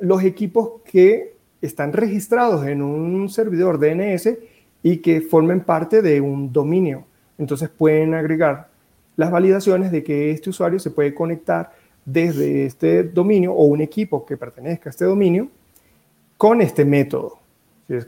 [0.00, 4.36] los equipos que están registrados en un servidor DNS
[4.82, 7.04] y que formen parte de un dominio.
[7.36, 8.68] Entonces pueden agregar
[9.16, 11.72] las validaciones de que este usuario se puede conectar
[12.04, 15.48] desde este dominio o un equipo que pertenezca a este dominio
[16.36, 17.38] con este método.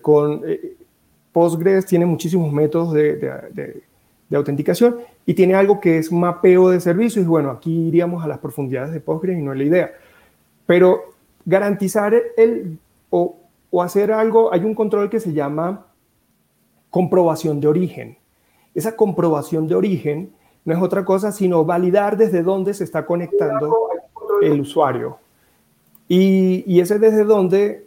[0.01, 0.77] Con, eh,
[1.33, 3.83] Postgres tiene muchísimos métodos de,
[4.33, 7.27] autenticación y tiene algo que es mapeo de servicios.
[7.27, 9.93] Bueno, aquí iríamos a las profundidades de Postgres y no es la idea.
[10.67, 11.15] Pero
[11.45, 12.79] garantizar el,
[13.11, 13.37] o,
[13.71, 15.87] o hacer algo, hay un control que se llama
[16.91, 18.19] comprobación de origen.
[18.75, 20.33] Esa comprobación de origen
[20.65, 23.89] no es otra cosa sino validar desde dónde se está conectando
[24.43, 25.19] el usuario.
[26.09, 27.87] Y, y ese desde dónde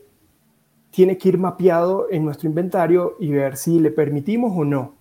[0.91, 4.93] tiene que ir mapeado en nuestro inventario y ver si le permitimos o no,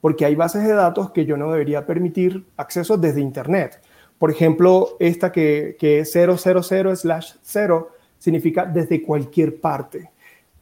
[0.00, 3.80] porque hay bases de datos que yo no debería permitir acceso desde Internet.
[4.18, 7.90] Por ejemplo, esta que, que es 000 slash 0
[8.26, 10.10] significa desde cualquier parte.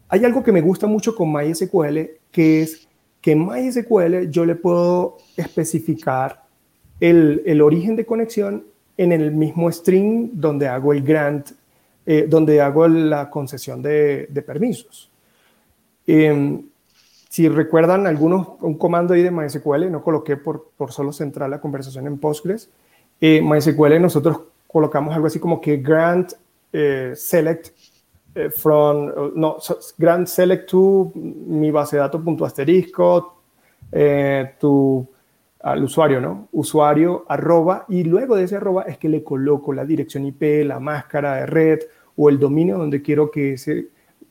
[0.09, 1.99] Hay algo que me gusta mucho con MySQL,
[2.31, 2.87] que es
[3.23, 6.45] que en MySQL yo le puedo especificar
[7.01, 8.65] el, el origen de conexión
[8.99, 11.53] en el mismo string donde hago el grant
[12.07, 15.11] eh, donde hago la concesión de, permisos.
[16.07, 16.67] Em,
[17.31, 21.62] si recuerdan algunos, un comando ahí de MySQL, no coloqué por, por solo centrar la
[21.62, 22.69] conversación en Postgres.
[23.23, 26.35] Eh, MySQL nosotros colocamos algo así como que grant
[27.14, 27.70] select
[28.57, 29.59] from, no,
[29.97, 33.43] grant select to mi base de datos asterisco,
[34.59, 35.09] tu
[35.64, 36.49] al usuario, ¿no?
[36.53, 40.79] Usuario arroba y luego de ese arroba es que le coloco la dirección IP, la
[40.79, 41.79] máscara de red
[42.16, 43.89] o el dominio donde quiero que ese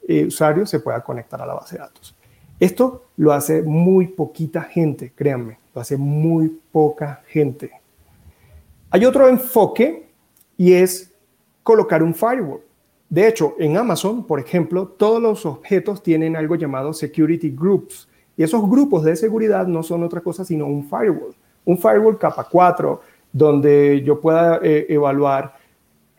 [0.07, 2.15] eh, usuario se pueda conectar a la base de datos.
[2.59, 7.71] Esto lo hace muy poquita gente, créanme, lo hace muy poca gente.
[8.91, 10.09] Hay otro enfoque
[10.55, 11.12] y es
[11.63, 12.61] colocar un firewall.
[13.09, 18.43] De hecho, en Amazon, por ejemplo, todos los objetos tienen algo llamado security groups y
[18.43, 21.35] esos grupos de seguridad no son otra cosa sino un firewall.
[21.65, 22.99] Un firewall capa 4,
[23.31, 25.55] donde yo pueda eh, evaluar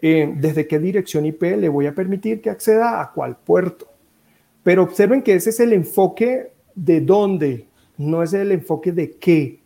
[0.01, 3.89] eh, desde qué dirección IP le voy a permitir que acceda a cuál puerto.
[4.63, 7.67] Pero observen que ese es el enfoque de dónde,
[7.99, 9.61] no es el enfoque de qué.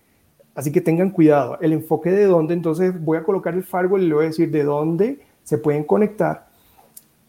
[0.55, 1.59] Así que tengan cuidado.
[1.61, 4.51] El enfoque de dónde, entonces voy a colocar el firewall y le voy a decir
[4.51, 6.47] de dónde se pueden conectar.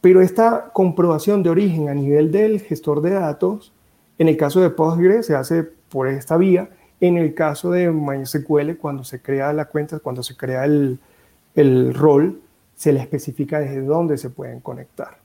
[0.02, 3.72] Pero esta comprobación de origen a nivel del gestor de datos
[4.18, 6.70] en el caso de Postgres se hace por esta vía.
[7.00, 11.00] En el caso de MySQL, cuando se crea la cuenta, cuando se crea el,
[11.94, 12.42] rol,
[12.76, 15.18] se le especifica desde dónde se pueden conectar.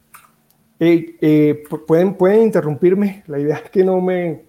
[0.78, 4.42] Eh, eh, pueden, pueden interrumpirme, la idea es que no me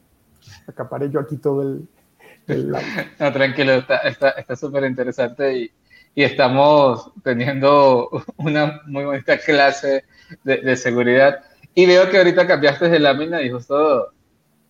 [0.67, 1.87] acapare yo aquí todo el...
[3.19, 5.71] no, tranquilo, está súper interesante y,
[6.15, 10.05] y, estamos teniendo una muy bonita clase
[10.43, 11.41] de, de, seguridad.
[11.73, 14.13] Y veo que ahorita cambiaste de lámina y justo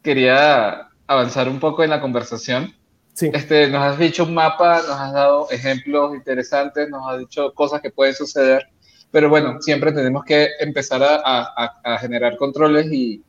[0.01, 2.73] quería avanzar un poco en la conversación.
[3.13, 3.31] Sí.
[3.33, 7.81] Este, nos has dicho un mapa, nos has dado ejemplos interesantes, nos has dicho cosas
[7.81, 8.67] que pueden suceder,
[9.09, 13.23] pero bueno, siempre tenemos que empezar a, a, generar controles y,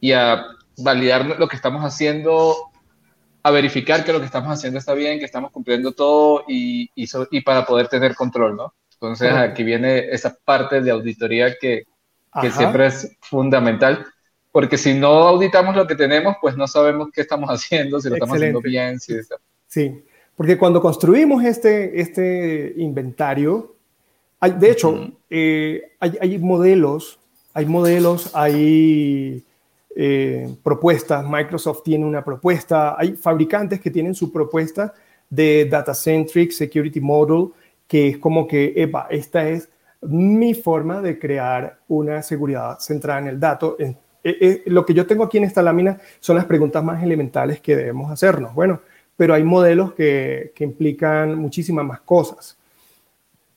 [0.00, 0.44] y, a
[0.78, 2.56] validar lo que estamos haciendo,
[3.48, 7.08] a verificar que lo que estamos haciendo está bien, que estamos cumpliendo todo y, y,
[7.30, 8.74] y para poder tener control, ¿no?
[8.94, 11.84] Entonces aquí viene esa parte de auditoría que,
[12.40, 14.06] que siempre es fundamental
[14.58, 18.16] porque si no auditamos lo que tenemos, pues no sabemos qué estamos haciendo, si lo
[18.16, 18.98] estamos haciendo bien.
[18.98, 19.14] Si
[19.66, 20.02] Sí,
[20.36, 23.76] porque cuando construimos este, este inventario,
[24.40, 27.18] hay, de hecho, eh, hay, modelos,
[27.52, 29.44] hay modelos, hay
[30.00, 34.94] eh, propuestas, Microsoft tiene una propuesta, hay fabricantes que tienen su propuesta
[35.28, 37.48] de Data Centric Security Model,
[37.88, 39.68] que es como que, epa, esta es
[40.02, 45.04] mi forma de crear una seguridad centrada en el dato, eh, eh, lo que yo
[45.04, 48.54] tengo aquí en esta lámina son las preguntas más elementales que debemos hacernos.
[48.54, 48.82] Bueno,
[49.16, 52.56] pero hay modelos que, implican muchísimas más cosas.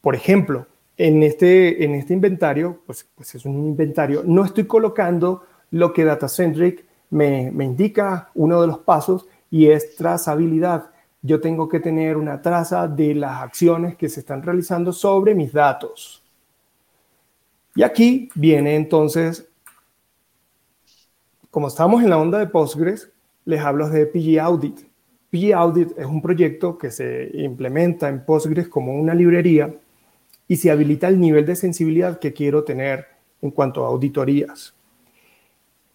[0.02, 0.66] Por ejemplo,
[0.98, 6.86] en este, este inventario, pues, pues es un inventario, no estoy colocando lo que DataCentric
[7.09, 10.91] me, me indica, uno de los pasos, y es trazabilidad.
[11.22, 15.51] Yo tengo que tener una traza de las acciones que se están realizando sobre mis
[15.51, 16.22] datos.
[17.76, 19.51] Y aquí viene entonces
[21.51, 23.11] como estamos en la onda de Postgres,
[23.43, 24.80] les hablo de PG Audit.
[25.30, 29.76] PG Audit es un proyecto que se implementa en Postgres como una librería
[30.47, 33.05] y se habilita el nivel de sensibilidad que quiero tener
[33.41, 34.74] en cuanto a auditorías.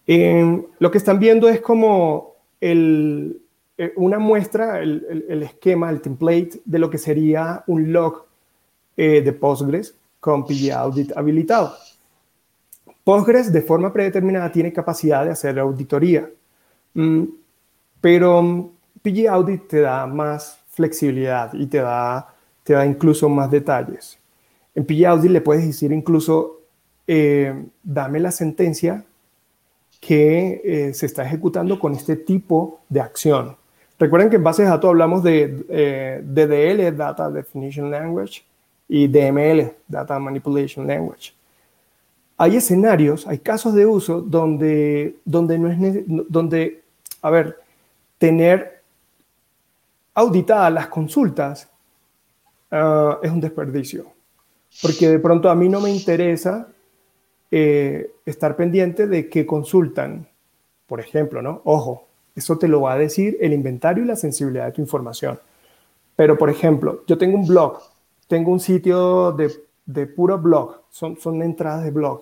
[0.07, 6.89] Lo que están viendo es como eh, una muestra, el, esquema, el template de lo
[6.89, 8.25] que sería un log
[8.95, 11.75] eh, de Postgres con PG Audit habilitado.
[13.03, 16.29] Postgres de forma predeterminada tiene capacidad de hacer auditoría,
[16.93, 17.23] mm,
[18.01, 18.69] pero mm,
[19.01, 22.33] PG Audit te da más flexibilidad y te da,
[22.63, 24.17] te da incluso más detalles.
[24.73, 26.61] En PG Audit le puedes decir incluso,
[27.05, 27.53] eh,
[27.83, 29.05] dame la sentencia
[30.07, 33.57] que eh, se está ejecutando con este tipo de acción.
[33.99, 38.41] Recuerden que en base de datos hablamos de eh, DDL, Data Definition Language,
[38.87, 41.33] y DML, Data Manipulation Language.
[42.37, 46.83] Hay escenarios, hay casos de uso donde, donde no es donde,
[47.21, 47.57] a ver,
[48.17, 48.81] tener
[50.13, 51.69] auditadas las consultas
[52.71, 54.05] ah, es un desperdicio,
[54.81, 56.69] porque de pronto a mí no me interesa
[57.51, 60.27] eh, estar pendiente de qué consultan,
[60.85, 61.61] por ejemplo, ¿no?
[61.63, 65.39] Ojo, eso te lo va a decir el inventario y la sensibilidad de tu información.
[66.15, 67.79] Pero, por ejemplo, yo tengo un blog,
[68.27, 69.51] tengo un sitio de,
[69.85, 72.21] de puro blog, son, son entradas de blog.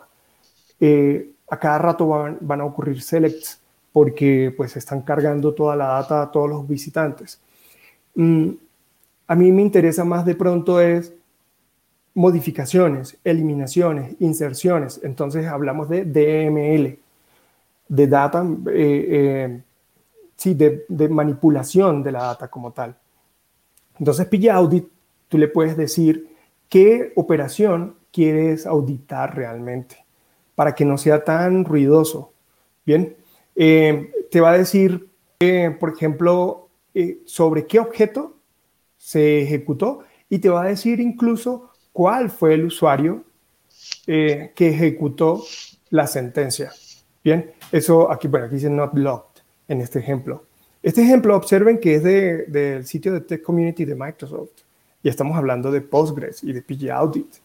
[0.80, 3.60] Eh, a cada rato van, van, a ocurrir selects
[3.92, 7.40] porque pues están cargando toda la data a todos los visitantes.
[8.16, 8.50] Mm,
[9.28, 11.14] a mí me interesa más de pronto es
[12.16, 15.02] modificaciones, eliminaciones, inserciones.
[15.04, 16.98] Entonces hablamos de DML,
[17.88, 19.62] de data, eh, eh,
[20.36, 22.96] sí, de, manipulación de la data como tal.
[24.00, 24.88] Entonces, PG Audit,
[25.28, 26.30] tú le puedes decir
[26.70, 30.04] qué operación quieres auditar realmente
[30.56, 32.32] para que no sea tan ruidoso.
[32.86, 33.16] Bien,
[33.56, 35.10] eh, te va a decir,
[35.80, 36.70] por ejemplo,
[37.26, 38.38] sobre qué objeto
[38.98, 40.00] se ejecutó
[40.30, 43.24] y te va a decir incluso cuál fue el usuario
[44.06, 45.42] eh, que ejecutó
[45.92, 46.74] la sentencia.
[47.24, 50.44] Bien, eso aquí, bueno, aquí dice not locked en este ejemplo.
[50.84, 54.52] Este ejemplo, observen que es del sitio de Tech Community de Microsoft
[55.02, 57.36] y estamos hablando de Postgres y de PG Audit.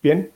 [0.00, 0.30] Bien,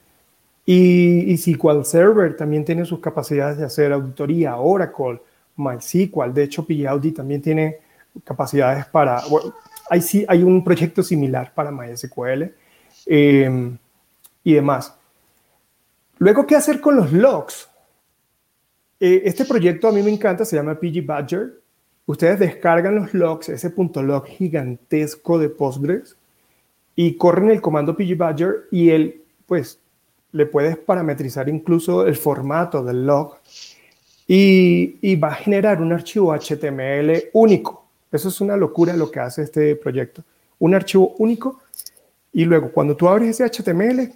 [0.66, 5.22] y, y SQL Server también tiene sus capacidades de hacer auditoría, Oracle,
[5.54, 7.78] MySQL, de hecho PG Audit también tiene
[8.24, 9.54] capacidades para, bueno,
[10.00, 12.50] sí, hay un proyecto similar para MySQL
[13.06, 13.78] Em,
[14.44, 14.94] y demás.
[16.18, 17.68] Luego, ¿qué hacer con los logs?
[19.00, 21.60] Eh, este proyecto a mí me encanta, se llama PG Badger.
[22.06, 26.16] Ustedes descargan los logs, ese punto log gigantesco de Postgres,
[26.94, 29.78] y corren el comando PG Badger y él, pues,
[30.32, 33.36] le puedes parametrizar incluso el formato del log
[34.26, 37.84] y, y, va a generar un archivo HTML único.
[38.10, 40.22] Eso es una locura lo que hace este proyecto.
[40.58, 41.60] Un archivo único
[42.32, 44.12] y luego, cuando tú abres ese HTML,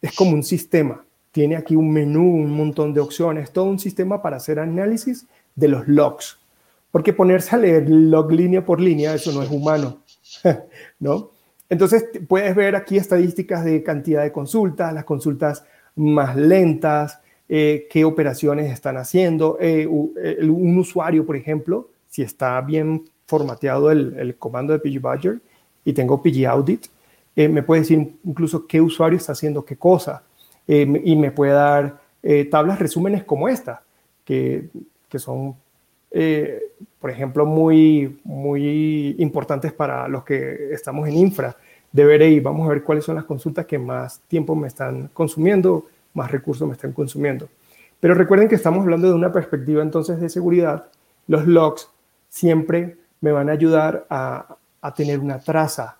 [0.00, 1.04] es como un sistema.
[1.30, 5.68] Tiene aquí un menú, un montón de opciones, todo un sistema para hacer análisis de
[5.68, 6.38] los logs.
[6.90, 10.02] Porque ponerse a leer log línea por línea, eso no es humano,
[10.98, 11.30] ¿no?
[11.68, 18.04] Entonces, puedes ver aquí estadísticas de cantidad de consultas, las consultas más lentas, eh, qué
[18.04, 19.56] operaciones están haciendo.
[19.60, 25.40] Eh, un usuario, por ejemplo, si está bien formateado el, comando de PG Badger
[25.84, 26.86] y tengo PG Audit,
[27.36, 30.22] eh, me puede decir incluso qué usuario está haciendo qué cosa
[30.66, 33.82] eh, y me puede dar eh, tablas resúmenes como esta,
[34.24, 34.68] que,
[35.08, 35.54] que son,
[37.00, 41.56] por ejemplo, muy, muy importantes para los que estamos en infra
[41.92, 45.86] de ver vamos a ver cuáles son las consultas que más tiempo me están consumiendo,
[46.14, 47.48] más recursos me están consumiendo.
[48.00, 50.86] Pero recuerden que estamos hablando de una perspectiva entonces de seguridad.
[51.26, 51.90] Los logs
[52.28, 55.96] siempre me van a ayudar a, a tener una traza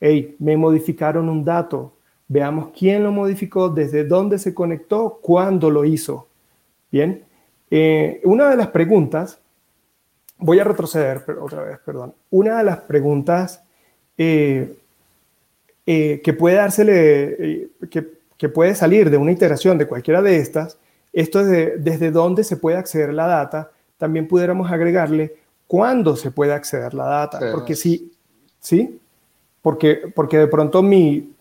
[0.00, 1.92] hey, me modificaron un dato,
[2.26, 6.26] veamos quién lo modificó, desde dónde se conectó, cuándo lo hizo.
[6.90, 7.24] Bien,
[7.70, 9.38] eh, una de las preguntas,
[10.38, 13.62] voy a retroceder pero otra vez, perdón, una de las preguntas
[14.16, 14.74] eh,
[15.86, 20.78] eh, que puede dársele, que, que, puede salir de una iteración de cualquiera de estas,
[21.12, 25.36] esto es de, desde dónde se puede acceder la data, también pudiéramos agregarle
[25.66, 28.12] cuándo se puede acceder la data, porque si,
[28.58, 29.00] ¿sí?
[29.62, 31.34] Porque, porque de pronto mi,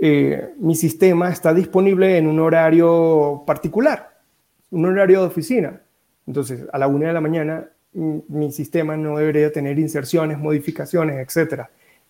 [0.00, 4.18] eh, mi sistema está disponible en un horario particular,
[4.70, 5.80] un horario de oficina.
[6.26, 11.64] Entonces, a la una de la mañana, mi, sistema no debería tener inserciones, modificaciones, etc.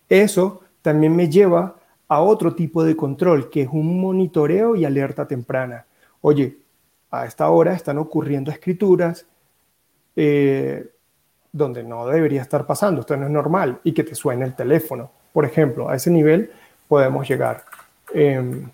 [0.09, 1.75] Eso también me lleva
[2.07, 5.85] a otro tipo de control, que es un monitoreo y alerta temprana.
[6.21, 6.57] Oye,
[7.11, 9.25] a esta hora están ocurriendo escrituras,
[10.15, 10.87] eh,
[11.55, 15.09] donde no debería estar pasando, esto no es normal, y que te suene el teléfono.
[15.31, 16.51] Por ejemplo, a ese nivel
[16.85, 17.63] podemos llegar
[18.13, 18.69] em,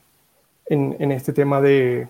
[0.65, 2.07] en, este tema de,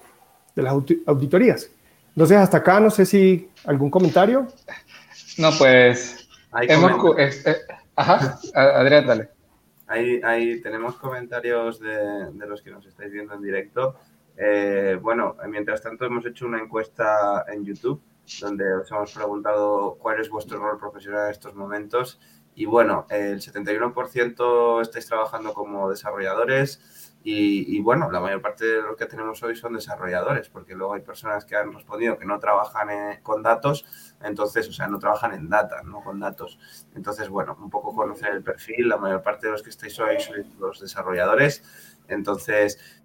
[0.55, 1.69] las auditorías.
[2.15, 4.47] Entonces, hasta acá, no sé si algún comentario.
[5.37, 6.29] No, pues.
[6.61, 7.31] Hemos, eh,
[7.97, 9.29] ajá, Adrián, dale.
[9.87, 13.97] Ahí, tenemos comentarios de, los que nos estáis viendo en directo.
[14.37, 18.01] Eh, bueno, mientras tanto hemos hecho una encuesta en YouTube
[18.39, 22.19] donde os hemos preguntado cuál es vuestro rol profesional en estos momentos.
[22.53, 28.95] Y bueno, el 71% estáis trabajando como desarrolladores, y, bueno, la mayor parte de lo
[28.95, 32.89] que tenemos hoy son desarrolladores, porque luego hay personas que han respondido que no trabajan
[33.21, 33.85] con datos,
[34.23, 36.57] entonces, o sea, no trabajan en data, no con datos.
[36.95, 40.19] Entonces, bueno, un poco conocer el perfil, la mayor parte de los que estáis hoy
[40.19, 41.63] sois los desarrolladores.
[42.07, 43.00] Entonces,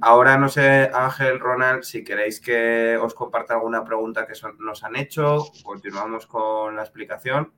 [0.00, 4.96] ahora no sé, Ángel, Ronald, si queréis que os comparta alguna pregunta que nos han
[4.96, 7.52] hecho, continuamos con la explicación.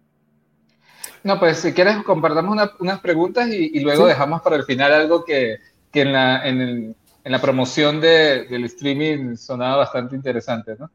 [1.24, 5.59] No, pues si quieres compartamos unas preguntas y, luego dejamos para el final algo que,
[5.93, 10.91] que en la, en, el, en la promoción de, del streaming sonaba bastante interesante, ¿no?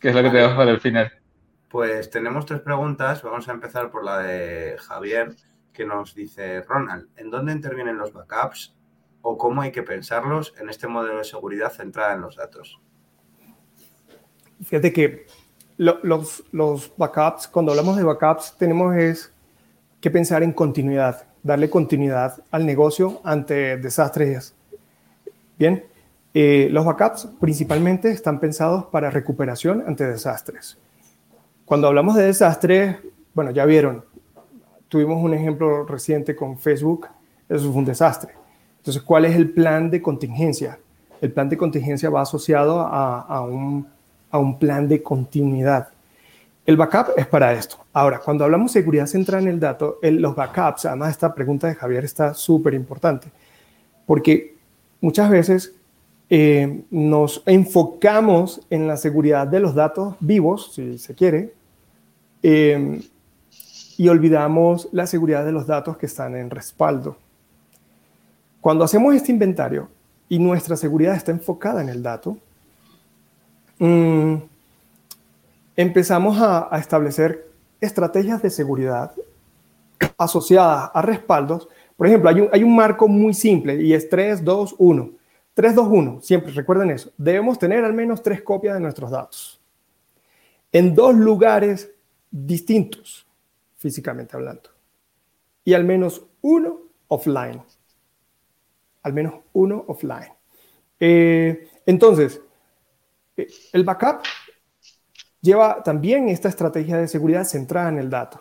[0.00, 1.12] ¿Qué es lo que tenemos para el final?
[1.68, 3.22] Pues tenemos tres preguntas.
[3.22, 5.34] Vamos a empezar por la de Javier,
[5.72, 8.74] que nos dice, Ronald, ¿en dónde intervienen los backups
[9.22, 12.80] o cómo hay que pensarlos en este modelo de seguridad centrada en los datos?
[14.62, 15.26] Fíjate que
[15.76, 19.32] los, los backups, cuando hablamos de backups, tenemos es
[20.00, 24.54] que pensar en continuidad darle continuidad al negocio ante desastres.
[25.58, 25.84] Bien,
[26.34, 30.78] eh, los backups principalmente están pensados para recuperación ante desastres.
[31.64, 32.96] Cuando hablamos de desastres,
[33.34, 34.04] bueno, ya vieron,
[34.88, 37.08] tuvimos un ejemplo reciente con Facebook,
[37.48, 38.34] eso fue un desastre.
[38.82, 40.76] Entonces, ¿cuál es el plan de contingencia?
[41.20, 43.86] El plan de contingencia va asociado a, un,
[44.58, 45.90] plan de continuidad.
[46.66, 47.76] El backup es para esto.
[47.92, 51.76] Ahora, cuando hablamos de seguridad central en el dato, los backups, además esta pregunta de
[51.76, 53.28] Javier está súper importante,
[54.04, 54.56] porque
[55.00, 55.76] muchas veces
[56.28, 61.54] eh, nos enfocamos en la seguridad de los datos vivos, si se quiere,
[62.42, 63.00] eh,
[63.96, 67.16] y olvidamos la seguridad de los datos que están en respaldo.
[68.62, 69.88] Cuando hacemos este inventario
[70.28, 72.38] y nuestra seguridad está enfocada en el dato,
[73.80, 74.36] mmm,
[75.74, 77.50] empezamos a, establecer
[77.80, 79.10] estrategias de seguridad
[80.16, 81.68] asociadas a respaldos.
[81.96, 85.10] Por ejemplo, hay un, hay un marco muy simple y es 3, 2, 1.
[85.54, 87.10] 3, 2, 1, siempre recuerden eso.
[87.18, 89.60] Debemos tener al menos tres copias de nuestros datos
[90.70, 91.90] en dos lugares
[92.30, 93.26] distintos,
[93.76, 94.70] físicamente hablando,
[95.64, 97.60] y al menos uno offline.
[99.02, 100.32] Al menos uno offline.
[101.00, 102.40] Eh, entonces,
[103.36, 104.22] eh, el backup
[105.40, 108.40] lleva también esta estrategia de seguridad centrada en el dato.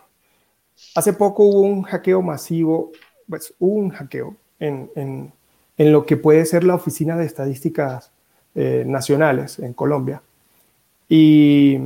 [0.95, 2.91] Hace poco hubo un hackeo masivo,
[3.28, 5.34] pues un hackeo en, en,
[5.78, 8.12] en lo que puede ser la Oficina de Estadísticas
[8.53, 10.22] eh, Nacionales en Colombia.
[11.09, 11.78] Y,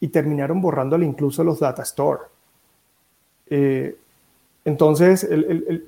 [0.00, 2.22] y, terminaron borrándole incluso los data store.
[4.66, 5.86] Entonces, el,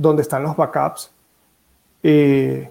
[0.00, 1.10] donde están los backups,
[2.02, 2.70] eh,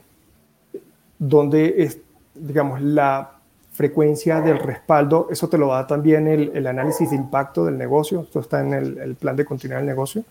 [1.51, 1.99] es,
[2.33, 3.33] digamos, la
[3.71, 8.39] frecuencia del respaldo, eso te lo da también el, análisis de impacto del negocio, esto
[8.39, 10.23] está en el, plan de continuidad del negocio,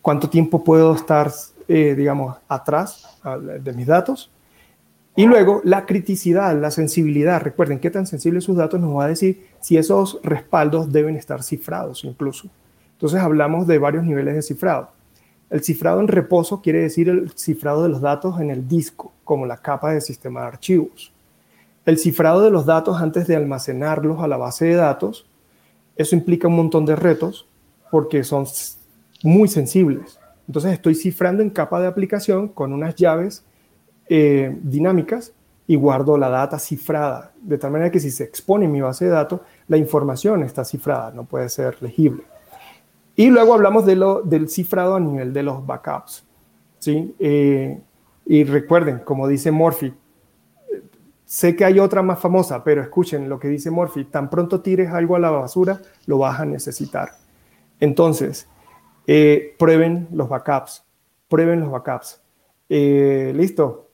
[0.00, 1.32] cuánto tiempo puedo estar,
[1.66, 3.18] eh, digamos, atrás
[3.60, 4.30] de mis datos.
[5.16, 9.08] Y luego la criticidad, la sensibilidad, recuerden qué tan sensibles sus datos nos va a
[9.08, 12.48] decir si esos respaldos deben estar cifrados incluso.
[12.92, 14.90] Entonces hablamos de varios niveles de cifrado.
[15.50, 19.46] El cifrado en reposo quiere decir el cifrado de los datos en el disco, como
[19.46, 21.12] la capa de sistema de archivos.
[21.86, 25.26] El cifrado de los datos antes de almacenarlos a la base de datos,
[25.96, 27.46] eso implica un montón de retos
[27.90, 28.46] porque son
[29.22, 30.18] muy sensibles.
[30.46, 33.42] Entonces estoy cifrando en capa de aplicación con unas llaves
[34.08, 35.32] eh, dinámicas
[35.66, 39.10] y guardo la data cifrada, de tal manera que si se expone mi base de
[39.10, 42.22] datos, la información está cifrada, no puede ser legible.
[43.18, 46.24] Y luego hablamos de lo, del cifrado a nivel de los backups.
[46.78, 47.16] ¿sí?
[47.18, 47.80] Eh,
[48.26, 49.92] y recuerden, como dice Morphy,
[51.28, 54.90] Sé que hay otra más famosa, pero escuchen lo que dice Morphy, tan pronto tires
[54.90, 57.10] algo a la basura, lo vas a necesitar.
[57.80, 58.48] Entonces,
[59.06, 60.86] eh, prueben los backups,
[61.28, 62.22] prueben los backups.
[62.70, 63.90] Eh, ¿Listo?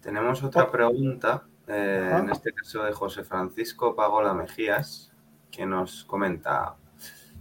[0.00, 5.12] Tenemos otra pregunta, eh, en este caso de José Francisco Pagola Mejías,
[5.54, 6.74] que nos comenta,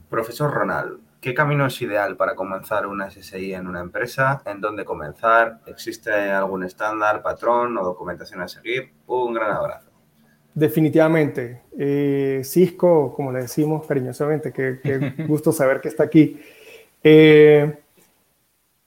[0.09, 4.41] profesor Ronald, ¿Qué camino es ideal para comenzar una SSI en una empresa?
[4.45, 5.61] ¿En dónde comenzar?
[5.65, 8.91] ¿Existe algún estándar, patrón o documentación a seguir?
[9.07, 9.89] Un gran abrazo.
[10.53, 11.61] Definitivamente.
[11.79, 16.41] Eh, Cisco, como le decimos cariñosamente, qué, gusto saber que está aquí.
[17.01, 17.73] Eh,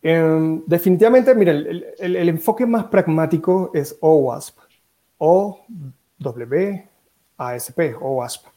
[0.03, 4.59] em, definitivamente, mira, el, enfoque más pragmático es OWASP.
[5.16, 5.64] O,
[6.18, 6.89] W,
[7.39, 8.56] ASP, OWASP.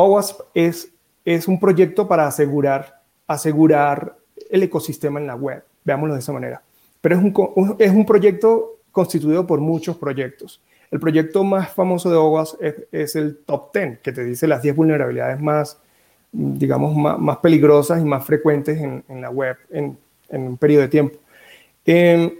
[0.00, 0.92] OWASP es,
[1.24, 4.16] es un proyecto para asegurar, asegurar
[4.48, 6.62] el ecosistema en la web, veámoslo de esa manera.
[7.00, 10.62] Pero es un, es un proyecto constituido por muchos proyectos.
[10.92, 14.76] El proyecto más famoso de OWASP es, el Top 10, que te dice las 10
[14.76, 15.80] vulnerabilidades más,
[16.30, 19.98] digamos, más, peligrosas y más frecuentes en, la web en,
[20.30, 21.18] un periodo de tiempo.
[21.84, 22.30] Em,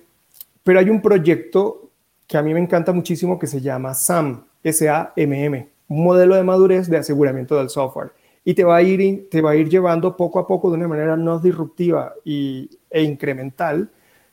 [0.63, 1.91] pero hay un proyecto
[2.25, 6.89] que a mí me encanta muchísimo que se llama SAM, S-A-M-M, un modelo de madurez
[6.89, 8.13] de aseguramiento del software.
[8.45, 10.89] Y te va a ir, te va a ir llevando poco a poco de una
[10.89, 13.91] manera no disruptiva y, e incremental,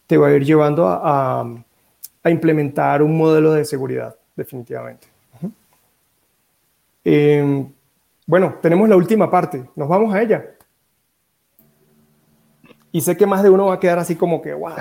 [0.07, 1.41] te va a ir llevando a,
[2.23, 5.07] a, implementar un modelo de seguridad, definitivamente.
[7.03, 7.71] Em,
[8.25, 10.45] bueno, tenemos la última parte, nos vamos a ella.
[12.91, 14.71] Y sé que más de uno va a quedar así como que, wow.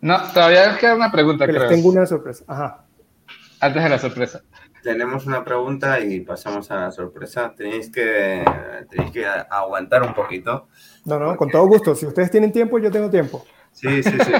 [0.00, 1.46] No, todavía queda una pregunta.
[1.46, 2.44] Pero tengo una sorpresa.
[2.46, 2.84] Ajá.
[3.60, 4.42] Antes de la sorpresa.
[4.82, 7.54] Tenemos una pregunta y pasamos a la sorpresa.
[7.54, 8.44] Tenéis que,
[8.90, 10.68] tenéis que aguantar un poquito.
[11.04, 11.94] No, no, con todo gusto.
[11.94, 13.44] Si ustedes tienen tiempo, yo tengo tiempo.
[13.70, 14.32] Sí, sí, sí.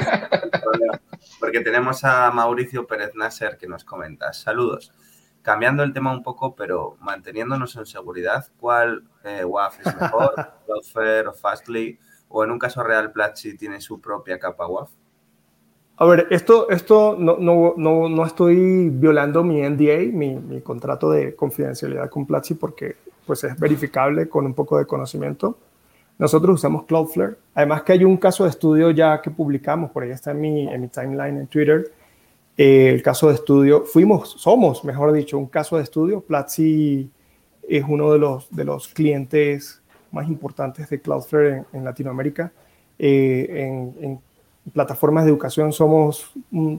[1.41, 4.33] porque tenemos a Mauricio Pérez Nasser que nos comenta.
[4.33, 4.93] Saludos.
[5.43, 10.35] Cambiando el tema un poco, pero manteniéndonos en seguridad, ¿cuál eh, WAF es mejor?
[10.67, 11.99] ¿Cloudflare o Fastly?
[12.29, 14.91] ¿O en un caso real, Platzi tiene su propia capa WAF?
[15.97, 21.11] A ver, esto, esto no, no, no, no estoy violando mi NDA, mi, mi, contrato
[21.11, 25.59] de confidencialidad con Platzi, porque pues es verificable con un poco de conocimiento.
[26.19, 27.37] Nosotros usamos Cloudflare.
[27.55, 30.69] Además que hay un caso de estudio ya que publicamos, por ahí está en mi,
[30.69, 31.93] en mi timeline en Twitter.
[32.57, 36.21] Eh, el caso de estudio, fuimos, somos, mejor dicho, un caso de estudio.
[36.21, 37.11] Platzi
[37.69, 42.53] es uno de los, de los clientes más importantes de Cloudflare en, Latinoamérica.
[42.99, 44.21] Eh, en, en
[44.71, 46.79] plataformas de educación somos, eh,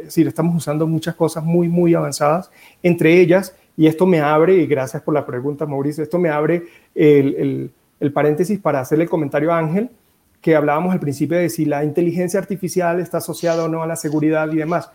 [0.00, 2.50] es decir, estamos usando muchas cosas muy, muy avanzadas,
[2.82, 6.64] entre ellas, y esto me abre, y gracias por la pregunta, Mauricio, esto me abre
[6.94, 9.90] el, el, paréntesis para hacerle el comentario a Ángel,
[10.40, 13.96] que hablábamos al principio de si la inteligencia artificial está asociada o no a la
[13.96, 14.90] seguridad y demás.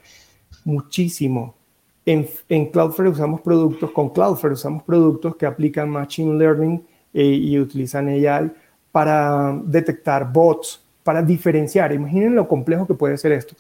[0.64, 1.56] Muchísimo.
[2.06, 7.60] En, en Cloudflare usamos productos, con Cloudflare usamos productos que aplican Machine Learning eh, y
[7.60, 8.52] utilizan AI
[8.92, 11.94] para detectar bots, para diferenciar.
[11.94, 13.56] Imaginen lo complejo que puede ser esto.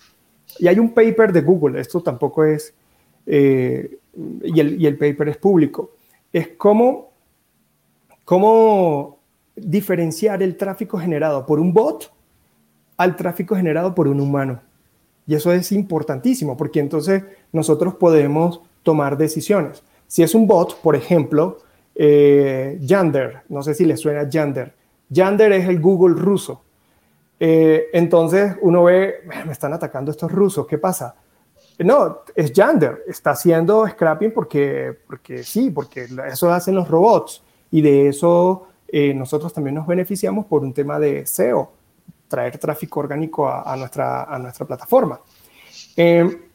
[0.58, 2.74] Y hay un paper de Google, esto tampoco es,
[3.26, 4.00] eh,
[4.44, 5.92] y, el, paper es público,
[6.34, 7.12] es cómo,
[8.26, 9.20] cómo
[9.56, 12.12] diferenciar el tráfico generado por un bot
[12.98, 14.62] al tráfico generado por un humano.
[15.28, 19.84] Y eso es importantísimo, porque entonces nosotros podemos tomar decisiones.
[20.08, 21.60] Si es un bot, por ejemplo,
[21.94, 24.74] eh, Yander, no sé si les suena Yander.
[25.10, 26.64] Yander es el Google ruso.
[27.40, 31.16] Eh, entonces uno ve, me están atacando estos rusos, ¿qué pasa?
[31.80, 37.82] No, es Yander, está haciendo scrapping porque, porque sí, porque eso hacen los robots y
[37.82, 41.72] de eso eh, nosotros también nos beneficiamos por un tema de SEO,
[42.28, 45.22] traer tráfico orgánico a, nuestra, a nuestra plataforma.
[45.96, 46.50] Eh,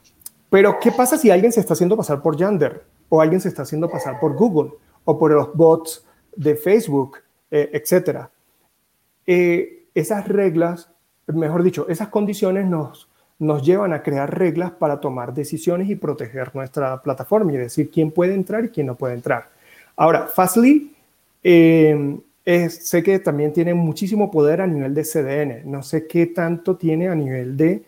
[0.51, 3.63] pero, ¿qué pasa si alguien se está haciendo pasar por Yander o alguien se está
[3.63, 4.73] haciendo pasar por Google
[5.05, 6.05] o por los bots
[6.37, 7.19] de Facebook,
[7.51, 8.31] etcétera?
[9.95, 10.91] Esas reglas,
[11.27, 16.55] mejor dicho, esas condiciones nos, nos llevan a crear reglas para tomar decisiones y proteger
[16.55, 19.51] nuestra plataforma y decir quién puede entrar y quién no puede entrar.
[19.97, 20.93] Ahora, Fastly,
[21.43, 22.19] eh,
[22.69, 25.71] sé que también tiene muchísimo poder a nivel de CDN.
[25.71, 27.83] No sé qué tanto tiene a nivel de,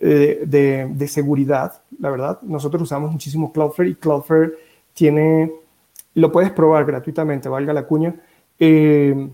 [0.00, 2.40] eh, de, de, seguridad, la verdad.
[2.42, 4.52] Nosotros usamos muchísimo Cloudflare y Cloudflare
[4.94, 5.52] tiene,
[6.14, 8.14] lo puedes probar gratuitamente, valga la cuña.
[8.58, 9.28] Eh,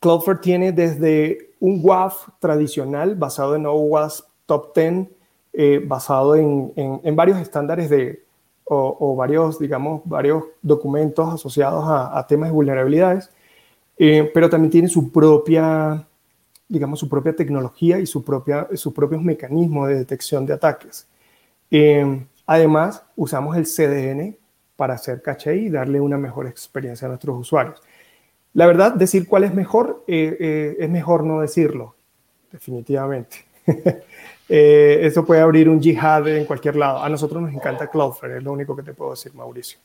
[0.00, 5.08] Cloudflare tiene desde un WAF tradicional basado en OWASP Top 10,
[5.52, 8.24] eh, basado en, varios estándares de,
[8.64, 13.30] o, varios, digamos, varios documentos asociados a, temas de vulnerabilidades,
[13.98, 16.06] eh, pero también tiene su propia,
[16.68, 21.08] digamos, su propia tecnología y su propia, sus propios mecanismos de detección de ataques.
[21.70, 24.36] Eh, además, usamos el CDN
[24.76, 27.82] para hacer caché y darle una mejor experiencia a nuestros usuarios.
[28.54, 31.94] La verdad, decir cuál es mejor, eh, eh, es mejor no decirlo,
[32.52, 33.46] definitivamente.
[34.50, 37.02] Eh, eso puede abrir un jihad en cualquier lado.
[37.02, 39.78] A nosotros nos encanta Cloudflare, es lo único que te puedo decir, Mauricio.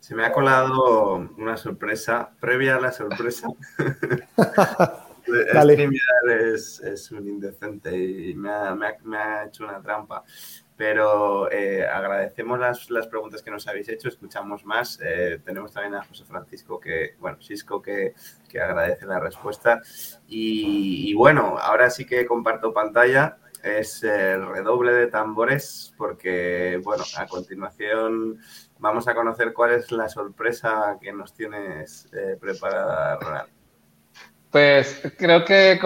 [0.00, 3.48] Se me ha colado una sorpresa, previa a la sorpresa.
[5.54, 5.88] Dale.
[6.28, 10.22] Es, es, un indecente y me ha, me ha hecho una trampa
[10.82, 14.98] pero eh, agradecemos las, las, preguntas que nos habéis hecho, escuchamos más.
[15.00, 18.14] Eh, tenemos también a José Francisco, que, bueno, Cisco, que,
[18.48, 19.80] que agradece la respuesta.
[20.26, 27.26] Y, bueno, ahora sí que comparto pantalla es el redoble de tambores porque, bueno, a
[27.28, 28.40] continuación
[28.80, 33.50] vamos a conocer cuál es la sorpresa que nos tienes eh, preparada, Ronald.
[34.50, 35.78] Pues creo que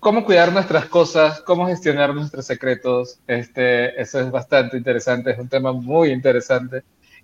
[0.00, 5.48] cómo cuidar nuestras cosas, cómo gestionar nuestros secretos, este, eso es bastante interesante, es un
[5.48, 6.82] tema muy interesante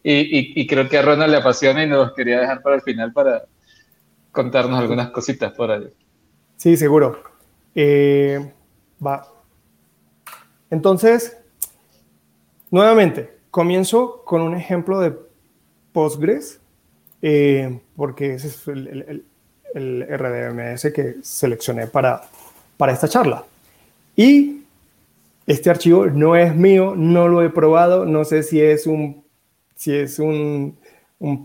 [0.09, 3.45] y, creo que a Ronald le apasiona y nos quería dejar para el final para
[4.31, 5.89] contarnos algunas cositas por ahí.
[6.57, 7.23] Sí, seguro.
[7.75, 8.53] Eh,
[9.05, 9.27] va.
[10.71, 11.37] Entonces,
[12.71, 15.17] nuevamente, comienzo con un ejemplo de
[15.93, 16.61] Postgres,
[17.23, 19.25] eh, porque ese es el,
[19.75, 22.23] RDMS que seleccioné para,
[22.77, 23.45] para esta charla.
[24.15, 24.63] Y
[25.47, 29.25] este archivo no es mío, no lo he probado, no sé si es un,
[29.75, 30.77] si es un,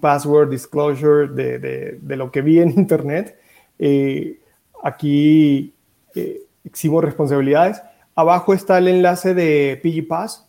[0.01, 3.37] password disclosure de, lo que vi en internet.
[3.79, 4.39] Eh,
[4.83, 5.73] aquí
[6.15, 7.81] eh, exhibo responsabilidades.
[8.15, 10.47] Abajo está el enlace de PGPass.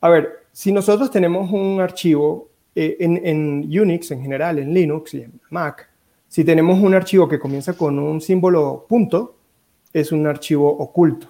[0.00, 5.22] A ver, si nosotros tenemos un archivo eh, en, Unix en general, en Linux y
[5.22, 5.88] en Mac,
[6.28, 9.36] si tenemos un archivo que comienza con un símbolo punto,
[9.92, 11.28] es un archivo oculto.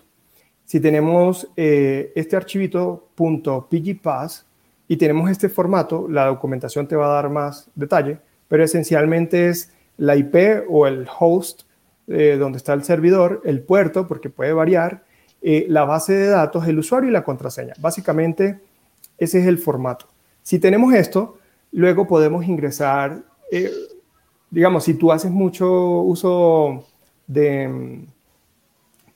[0.64, 4.46] Si tenemos eh, este archivito .pgpass
[4.86, 9.72] y tenemos este formato, la documentación te va a dar más detalle, pero esencialmente es
[9.96, 11.62] la IP o el host
[12.12, 15.04] eh, donde está el servidor, el puerto, porque puede variar,
[15.42, 17.74] eh, la base de datos, el usuario y la contraseña.
[17.78, 18.58] Básicamente,
[19.16, 20.08] ese es el formato.
[20.42, 21.38] Si tenemos esto,
[21.70, 23.70] luego podemos ingresar, eh,
[24.50, 26.84] digamos, si tú haces mucho uso
[27.26, 28.06] de mm,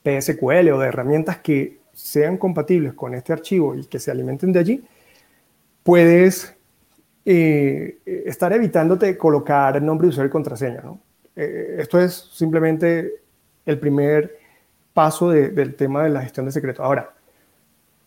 [0.05, 4.61] PSQL o de herramientas que sean compatibles con este archivo y que se alimenten de
[4.61, 4.85] allí,
[5.83, 6.55] puedes
[7.25, 10.83] estar evitándote colocar nombre de usuario y contraseña.
[11.37, 13.23] Eh, esto es simplemente
[13.65, 14.39] el primer
[14.93, 16.85] paso del tema de la gestión de secretos.
[16.85, 17.15] Ahora,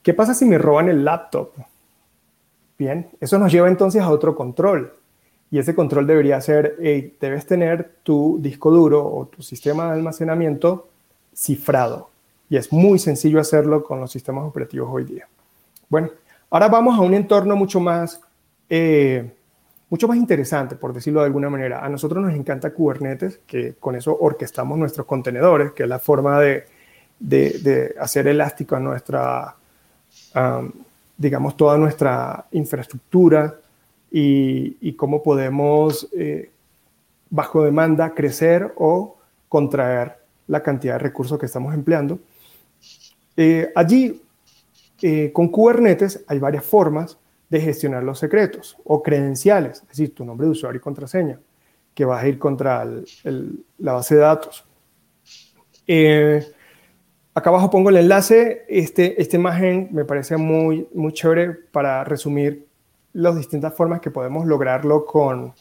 [0.02, 1.52] ¿qué pasa si me roban el laptop?
[2.78, 4.94] Bien, eso nos lleva entonces a otro control.
[5.50, 6.78] Y ese control debería ser,
[7.20, 10.88] debes tener tu disco duro o tu sistema de almacenamiento
[11.38, 12.10] cifrado.
[12.50, 15.28] Y es muy sencillo hacerlo con los sistemas operativos hoy día.
[15.90, 16.10] Bueno,
[16.50, 18.22] ahora vamos a un entorno mucho más
[18.70, 19.32] eh,
[19.90, 21.84] mucho más interesante, por decirlo de alguna manera.
[21.84, 26.40] A nosotros nos encanta Kubernetes, que con eso orquestamos nuestros contenedores, que es la forma
[26.42, 26.66] de,
[28.00, 29.56] hacer elástico a nuestra,
[31.18, 33.56] digamos, toda nuestra infraestructura
[34.12, 36.52] y, y cómo podemos, eh,
[37.30, 39.18] bajo demanda, crecer o
[39.48, 40.18] contraer
[40.48, 42.20] la cantidad de recursos que estamos empleando.
[43.36, 44.22] Eh, allí,
[45.02, 47.18] eh, con Kubernetes hay varias formas
[47.50, 51.40] de gestionar los secretos o credenciales, es decir, tu nombre de usuario y contraseña,
[51.94, 52.86] que vas a ir contra
[53.78, 54.66] la base de datos.
[55.86, 56.46] Eh,
[57.34, 58.66] acá abajo pongo el enlace.
[58.68, 62.68] Este, esta imagen me parece muy, muy chévere para resumir
[63.14, 65.54] las distintas formas que podemos lograrlo con,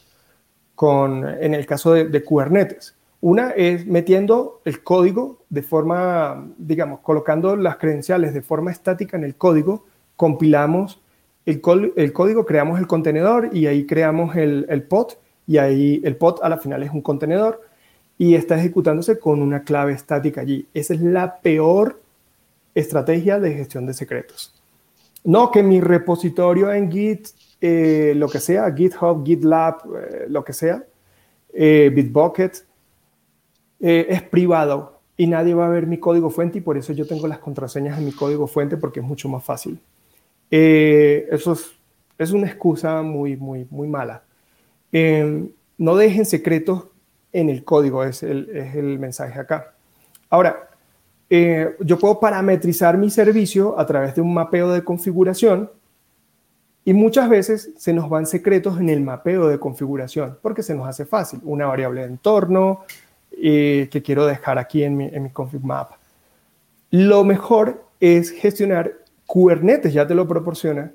[0.75, 2.96] con en el caso de, de Kubernetes.
[3.19, 9.23] Una es metiendo el código de forma, digamos, colocando las credenciales de forma estática en
[9.23, 11.01] el código, compilamos
[11.45, 15.13] el, código, creamos el contenedor y ahí creamos el, el pod
[15.47, 17.61] y ahí el pod a la final es un contenedor
[18.17, 20.67] y está ejecutándose con una clave estática allí.
[20.73, 22.01] Esa es la peor
[22.75, 24.53] estrategia de gestión de secretos.
[25.23, 27.27] No que mi repositorio en Git,
[27.59, 30.83] eh, lo que sea, GitHub, GitLab, eh, lo que sea,
[31.53, 32.66] eh, Bitbucket,
[33.79, 37.27] es privado y nadie va a ver mi código fuente y por eso yo tengo
[37.27, 39.79] las contraseñas en mi código fuente porque es mucho más fácil.
[40.51, 41.57] Eh, eso
[42.17, 44.23] es, una excusa muy, muy, muy mala.
[44.91, 46.85] Em, no dejen secretos
[47.33, 49.73] en el código, es el, mensaje acá.
[50.29, 50.69] Ahora,
[51.29, 55.69] eh, yo puedo parametrizar mi servicio a través de un mapeo de configuración
[56.85, 60.87] y muchas veces se nos van secretos en el mapeo de configuración porque se nos
[60.87, 61.41] hace fácil.
[61.43, 62.85] Una variable de entorno
[63.31, 65.91] eh, que quiero dejar aquí en mi, en mi config map.
[66.91, 68.93] Lo mejor es gestionar
[69.25, 70.91] Kubernetes ya te lo proporciona.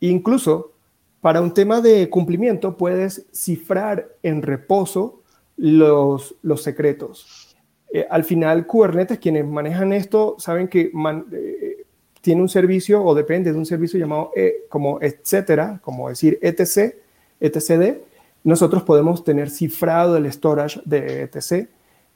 [0.00, 0.72] Incluso
[1.20, 5.22] para un tema de cumplimiento puedes cifrar en reposo
[5.56, 7.56] los, los secretos.
[7.92, 10.90] Eh, al final, Kubernetes, quienes manejan esto, saben que
[11.32, 11.84] eh,
[12.20, 16.94] tiene un servicio o depende de un servicio llamado eh, como etcétera, como decir etc,
[17.40, 17.98] etcd.
[18.44, 21.68] Nosotros podemos tener cifrado el storage de etc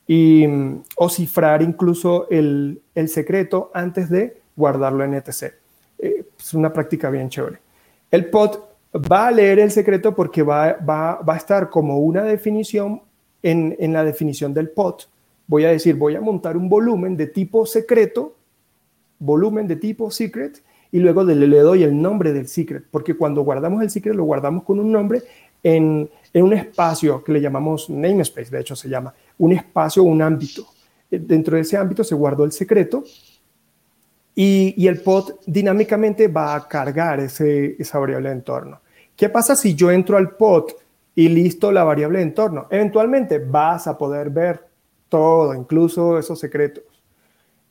[0.07, 5.55] y, mm, o cifrar incluso el, el secreto antes de guardarlo en etc.
[5.99, 7.59] Eh, es una práctica bien chévere.
[8.11, 8.59] El pod
[9.11, 13.03] va a leer el secreto porque va, va, va a estar como una definición
[13.43, 15.03] en, en, la definición del pod
[15.47, 18.35] voy a decir, voy a montar un volumen de tipo secreto,
[19.19, 23.43] volumen de tipo secret, y luego le, le doy el nombre del secret, porque cuando
[23.43, 25.23] guardamos el secret lo guardamos con un nombre
[25.65, 30.67] en, un espacio que le llamamos namespace, de hecho se llama, un espacio, un ámbito.
[31.11, 33.03] Eh, dentro de ese ámbito se guardó el secreto
[34.35, 38.81] y, y el pod dinámicamente va a cargar ese, esa variable de entorno.
[39.17, 40.71] ¿Qué pasa si yo entro al pod
[41.15, 42.67] y listo la variable de entorno?
[42.69, 44.67] Eventualmente vas a poder ver
[45.09, 46.85] todo, incluso esos secretos.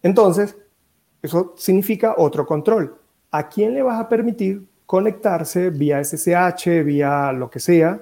[0.01, 0.55] Entonces,
[1.21, 2.97] eso significa otro control.
[3.31, 8.01] ¿A quién le vas a permitir conectarse vía SSH, vía lo que sea,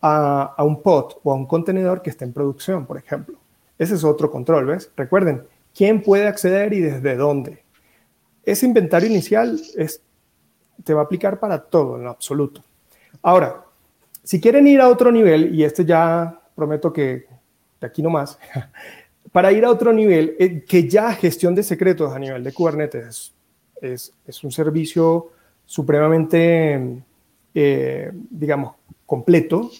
[0.00, 3.38] a, a, un pod o a un contenedor que esté en producción, por ejemplo?
[3.78, 4.90] Ese es otro control, ¿ves?
[4.96, 7.62] Recuerden, ¿quién puede acceder y desde dónde?
[8.44, 10.02] Ese inventario inicial es,
[10.84, 12.64] te va a aplicar para todo, en lo absoluto.
[13.22, 13.64] Ahora,
[14.22, 17.26] si quieren ir a otro nivel, y este ya prometo que
[17.80, 18.38] de aquí no más,
[19.32, 23.32] para ir a otro nivel, eh, que ya gestión de secretos a nivel de Kubernetes
[23.80, 25.30] es, es, un servicio
[25.68, 27.02] supremamente,
[27.54, 29.70] eh, digamos, completo.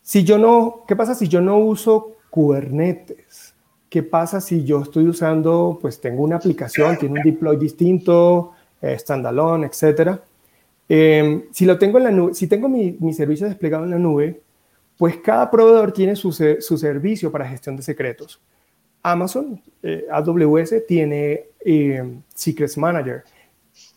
[0.00, 3.54] Si yo no, ¿qué pasa si yo no uso Kubernetes?
[3.90, 8.96] ¿Qué pasa si yo estoy usando, pues tengo una aplicación, tiene un deploy distinto, eh,
[8.96, 10.22] standalone, etcétera?
[10.88, 14.40] Eh, si lo tengo en la si tengo mi, mi, servicio desplegado en la nube,
[14.96, 18.40] pues cada proveedor tiene su, su servicio para gestión de secretos.
[19.02, 23.24] Amazon, eh, AWS, tiene eh, Secrets Manager.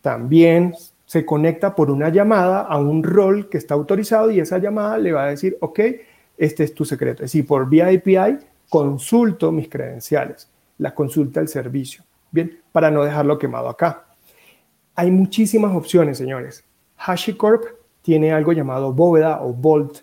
[0.01, 0.73] También
[1.05, 5.11] se conecta por una llamada a un rol que está autorizado y esa llamada le
[5.11, 5.79] va a decir, ok,
[6.37, 7.23] este es tu secreto.
[7.23, 8.37] Es decir, por vía API
[8.69, 10.47] consulto mis credenciales,
[10.77, 12.03] la consulta el servicio.
[12.31, 14.05] Bien, para no dejarlo quemado acá.
[14.95, 16.63] Hay muchísimas opciones, señores.
[16.97, 17.63] HashiCorp
[18.01, 19.99] tiene algo llamado bóveda o Vault.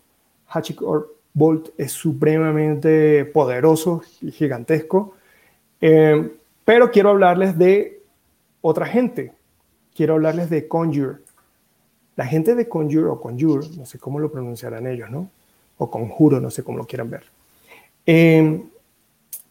[0.49, 5.14] HashiCorp Vault es supremamente poderoso y gigantesco.
[5.80, 6.32] Eh,
[6.64, 8.03] pero quiero hablarles de
[8.62, 9.36] otra gente.
[9.97, 11.16] Quiero hablarles de Conjure.
[12.16, 15.30] La gente de Conjure o Conjure, no sé cómo lo pronunciarán ellos, ¿no?
[15.78, 17.24] O Conjuro, no sé cómo lo quieran ver.
[18.05, 18.62] Eh,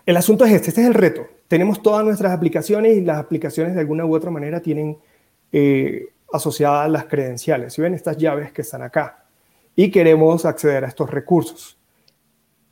[0.05, 1.25] el asunto es este, este es el reto.
[1.47, 4.97] Tenemos todas nuestras aplicaciones y las aplicaciones de alguna u otra manera tienen
[5.51, 7.73] eh, asociadas las credenciales.
[7.73, 9.25] Si ven estas llaves que están acá
[9.75, 11.77] y queremos acceder a estos recursos.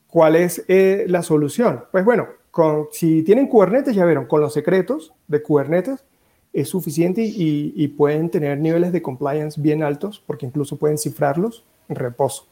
[0.07, 1.85] ¿Cuál es eh, la solución?
[1.91, 6.03] Pues bueno, con, si tienen Kubernetes, ya vieron, con los secretos de Kubernetes
[6.53, 11.95] es suficiente y, pueden tener niveles de compliance bien altos porque incluso pueden cifrarlos en
[11.95, 12.47] reposo.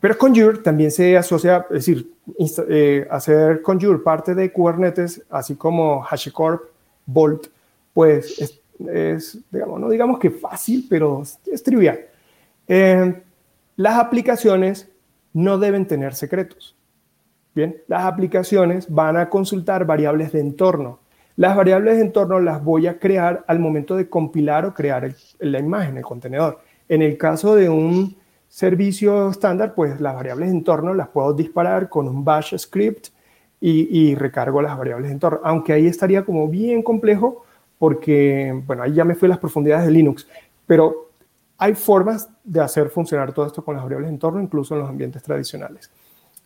[0.00, 2.10] Pero Conjure también se asocia, es decir,
[2.68, 6.62] eh, hacer Conjure parte de Kubernetes, así como HashiCorp,
[7.06, 7.48] Vault,
[7.92, 12.00] pues es es, digamos, no digamos que fácil, pero es trivial.
[12.66, 13.22] Eh,
[13.76, 14.88] las aplicaciones
[15.32, 16.76] no deben tener secretos.
[17.54, 20.99] Bien, las aplicaciones van a consultar variables de entorno.
[21.40, 25.58] Las variables de entorno las voy a crear al momento de compilar o crear la
[25.58, 26.60] imagen, el contenedor.
[26.86, 28.14] En el caso de un
[28.46, 33.06] servicio estándar, pues las variables de entorno las puedo disparar con un bash script
[33.58, 35.40] y, y recargo las variables de entorno.
[35.42, 37.46] Aunque ahí estaría como bien complejo
[37.78, 40.28] porque, bueno, ahí ya me fui a las profundidades de Linux,
[40.66, 41.08] pero
[41.56, 44.90] hay formas de hacer funcionar todo esto con las variables de entorno, incluso en los
[44.90, 45.90] ambientes tradicionales.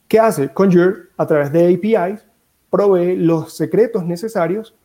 [0.06, 0.50] ¿Qué hace?
[0.50, 2.24] Conjure, a través de APIs,
[2.70, 4.76] provee los secretos necesarios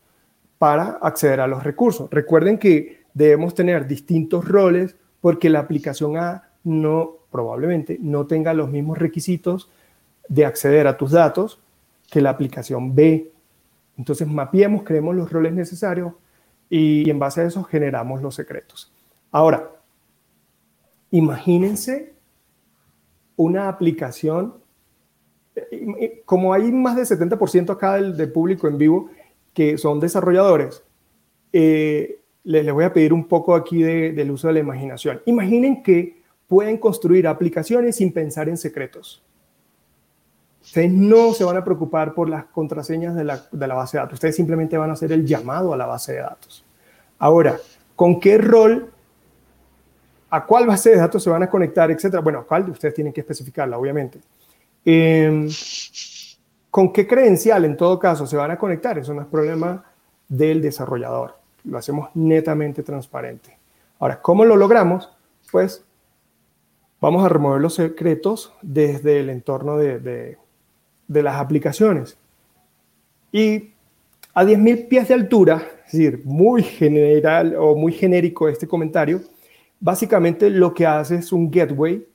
[0.60, 2.10] para acceder a los recursos.
[2.12, 8.70] Recuerden que debemos tener distintos roles porque la aplicación A no, probablemente, no tenga los
[8.70, 9.72] mismos requisitos
[10.28, 11.60] de acceder a tus datos
[12.12, 13.32] que la aplicación B.
[13.98, 16.14] Entonces, mapeemos, creemos los roles necesarios
[16.70, 18.92] y en base a eso generamos los secretos.
[19.32, 19.72] Ahora,
[21.12, 22.14] imagínense
[23.36, 24.56] una aplicación,
[26.26, 29.10] como hay más del 70% acá del, público en vivo
[29.60, 30.86] que son desarrolladores,
[31.52, 35.22] eh, les, les, voy a pedir un poco aquí de, del uso de la imaginación.
[35.26, 39.22] Imaginen que pueden construir aplicaciones sin pensar en secretos.
[40.62, 44.04] Ustedes no se van a preocupar por las contraseñas de la, de la, base de
[44.04, 44.14] datos.
[44.14, 46.64] Ustedes simplemente van a hacer el llamado a la base de datos.
[47.18, 47.60] Ahora,
[47.98, 48.90] ¿con qué rol,
[50.30, 52.22] a cuál base de datos se van a conectar, etcétera?
[52.22, 54.22] Bueno, cuál ustedes tienen que especificarla, obviamente.
[54.86, 55.50] Eh,
[56.72, 58.98] ¿Con qué credencial, en todo caso, se van a conectar?
[58.98, 59.84] Eso no es problema
[60.28, 61.36] del desarrollador.
[61.64, 63.58] Lo hacemos netamente transparente.
[64.00, 65.10] Ahora, ¿cómo lo logramos?
[65.52, 65.84] Pues
[67.02, 70.38] vamos a remover los secretos desde el entorno de,
[71.08, 72.18] de las aplicaciones.
[73.32, 73.72] Y
[74.34, 79.22] a 10.000 pies de altura, es decir, muy general o muy genérico este comentario,
[79.80, 82.06] básicamente lo que hace es un gateway.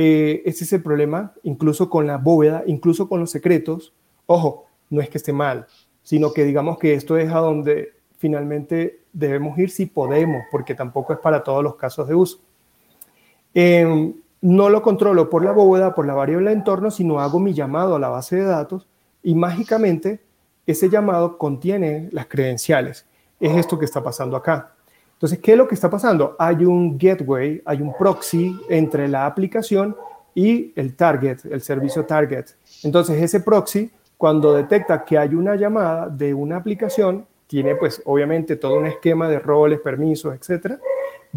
[0.00, 3.92] Eh, ese es el problema, incluso con la bóveda, incluso con los secretos.
[4.26, 5.66] Ojo, no es que esté mal,
[6.04, 11.12] sino que digamos que esto es a donde finalmente debemos ir si podemos, porque tampoco
[11.14, 12.38] es para todos los casos de uso.
[13.52, 17.52] Em, no lo controlo por la bóveda, por la variable de entorno, sino hago mi
[17.52, 18.86] llamado a la base de datos
[19.24, 20.20] y mágicamente
[20.64, 23.04] ese llamado contiene las credenciales.
[23.40, 24.76] Es esto que está pasando acá.
[25.18, 26.36] Entonces, ¿qué es lo que está pasando?
[26.38, 29.96] Hay un gateway, hay un proxy entre la aplicación
[30.32, 32.46] y el target, el servicio target.
[32.84, 38.54] Entonces, ese proxy, cuando detecta que hay una llamada de una aplicación, tiene pues obviamente
[38.54, 40.78] todo un esquema de roles, permisos, etcétera,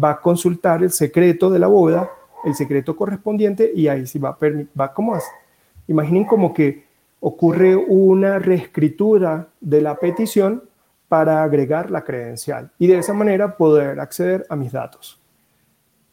[0.02, 2.08] va a consultar el secreto de la bóveda,
[2.44, 4.38] el secreto correspondiente y ahí sí va
[4.78, 5.18] va como
[5.88, 6.84] imaginen como que
[7.18, 10.62] ocurre una reescritura de la petición
[11.12, 15.20] para agregar la credencial y de esa manera poder acceder a mis datos.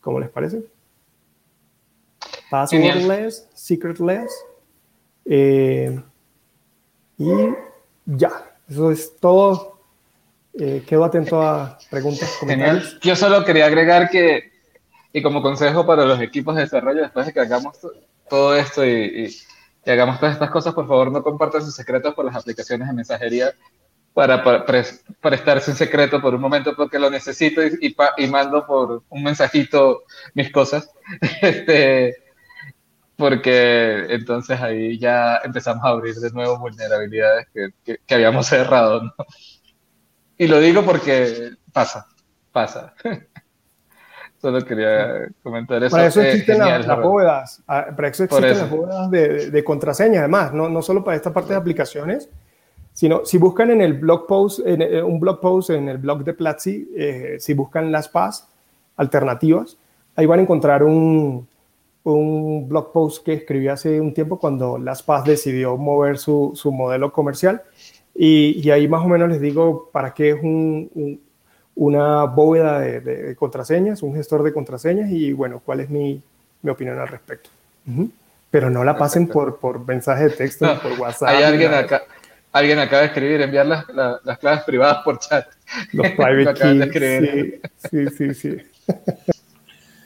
[0.02, 0.66] ¿Cómo les parece?
[2.52, 4.30] Passwordless, secretless.
[5.24, 5.98] Eh,
[7.18, 7.32] y
[8.08, 9.80] ya, eso es todo.
[10.54, 12.36] Eh, quedo atento a preguntas.
[12.42, 12.84] Genial.
[13.02, 14.52] Yo solo quería agregar que,
[15.14, 17.78] y como consejo para los equipos de desarrollo, después de que hagamos
[18.30, 19.34] todo esto y,
[19.86, 22.94] y hagamos todas estas cosas, por favor no compartan sus secretos por las aplicaciones de
[22.94, 23.54] mensajería
[24.20, 24.84] para, para
[25.22, 30.04] prestarse un secreto por un momento porque lo necesito y, y, mando por un mensajito
[30.34, 30.92] mis cosas.
[31.42, 32.18] Este,
[33.16, 39.04] porque entonces ahí ya empezamos a abrir de nuevo vulnerabilidades que, que, habíamos cerrado.
[39.04, 39.14] ¿no?
[40.38, 42.06] Y lo digo porque pasa,
[42.52, 42.94] pasa.
[44.42, 45.96] Solo quería comentar eso.
[45.96, 50.54] Para eso existen las, bóvedas, ah, para eso existen las bóvedas de, de, contraseña, además,
[50.54, 52.30] no, no solo para esta parte de aplicaciones,
[53.00, 56.26] sino si buscan en el blog post, en, eh, un blog post en el blog
[56.26, 58.46] de Platzi, eh, si buscan las PAS
[58.98, 59.78] alternativas,
[60.18, 61.48] ahí van a encontrar un,
[62.04, 66.74] un blog post que escribí hace un tiempo cuando las PAS decidió mover su, su
[66.74, 67.62] modelo comercial
[68.14, 71.22] y, y, ahí más o menos les digo para qué es un,
[71.76, 76.22] una bóveda de, contraseñas, un gestor de contraseñas y bueno, cuál es mi,
[76.62, 77.50] mi opinión al respecto.
[78.52, 81.30] Pero no la pasen por, por mensaje de texto, por WhatsApp.
[81.30, 82.02] Hay alguien acá,
[82.52, 83.86] Alguien acaba de escribir, enviar las,
[84.24, 85.48] las, claves privadas por chat.
[85.94, 87.62] Los private keys.
[87.90, 88.34] Sí, sí, sí.
[88.34, 88.58] sí.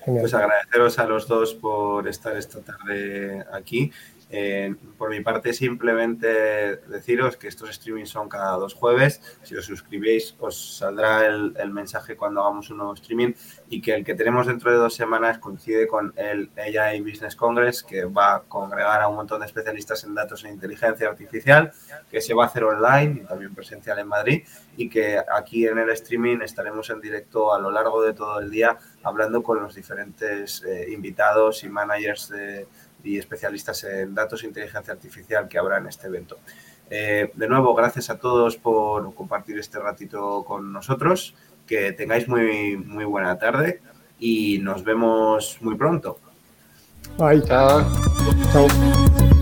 [0.05, 3.91] Pues agradeceros a los dos por estar esta tarde aquí.
[4.35, 9.21] Eh, por mi parte, simplemente deciros que estos streamings son cada dos jueves.
[9.43, 13.33] Si os suscribéis, os saldrá el, el, mensaje cuando hagamos un nuevo streaming
[13.69, 17.83] y que el que tenemos dentro de dos semanas coincide con el AI Business Congress,
[17.83, 21.71] que va a congregar a un montón de especialistas en datos e inteligencia artificial,
[22.09, 24.43] que se va a hacer online y también presencial en Madrid
[24.77, 28.49] y que aquí en el streaming estaremos en directo a lo largo de todo el
[28.49, 32.67] día hablando con los diferentes eh, invitados y managers de
[33.03, 36.37] y especialistas en datos e inteligencia artificial que habrá en este evento.
[36.89, 41.35] Eh, de nuevo, gracias a todos por compartir este ratito con nosotros.
[41.67, 43.81] Que tengáis muy, muy buena tarde
[44.19, 46.19] y nos vemos muy pronto.
[47.17, 47.41] Bye.
[47.43, 47.85] Chao.
[48.51, 49.32] Chao.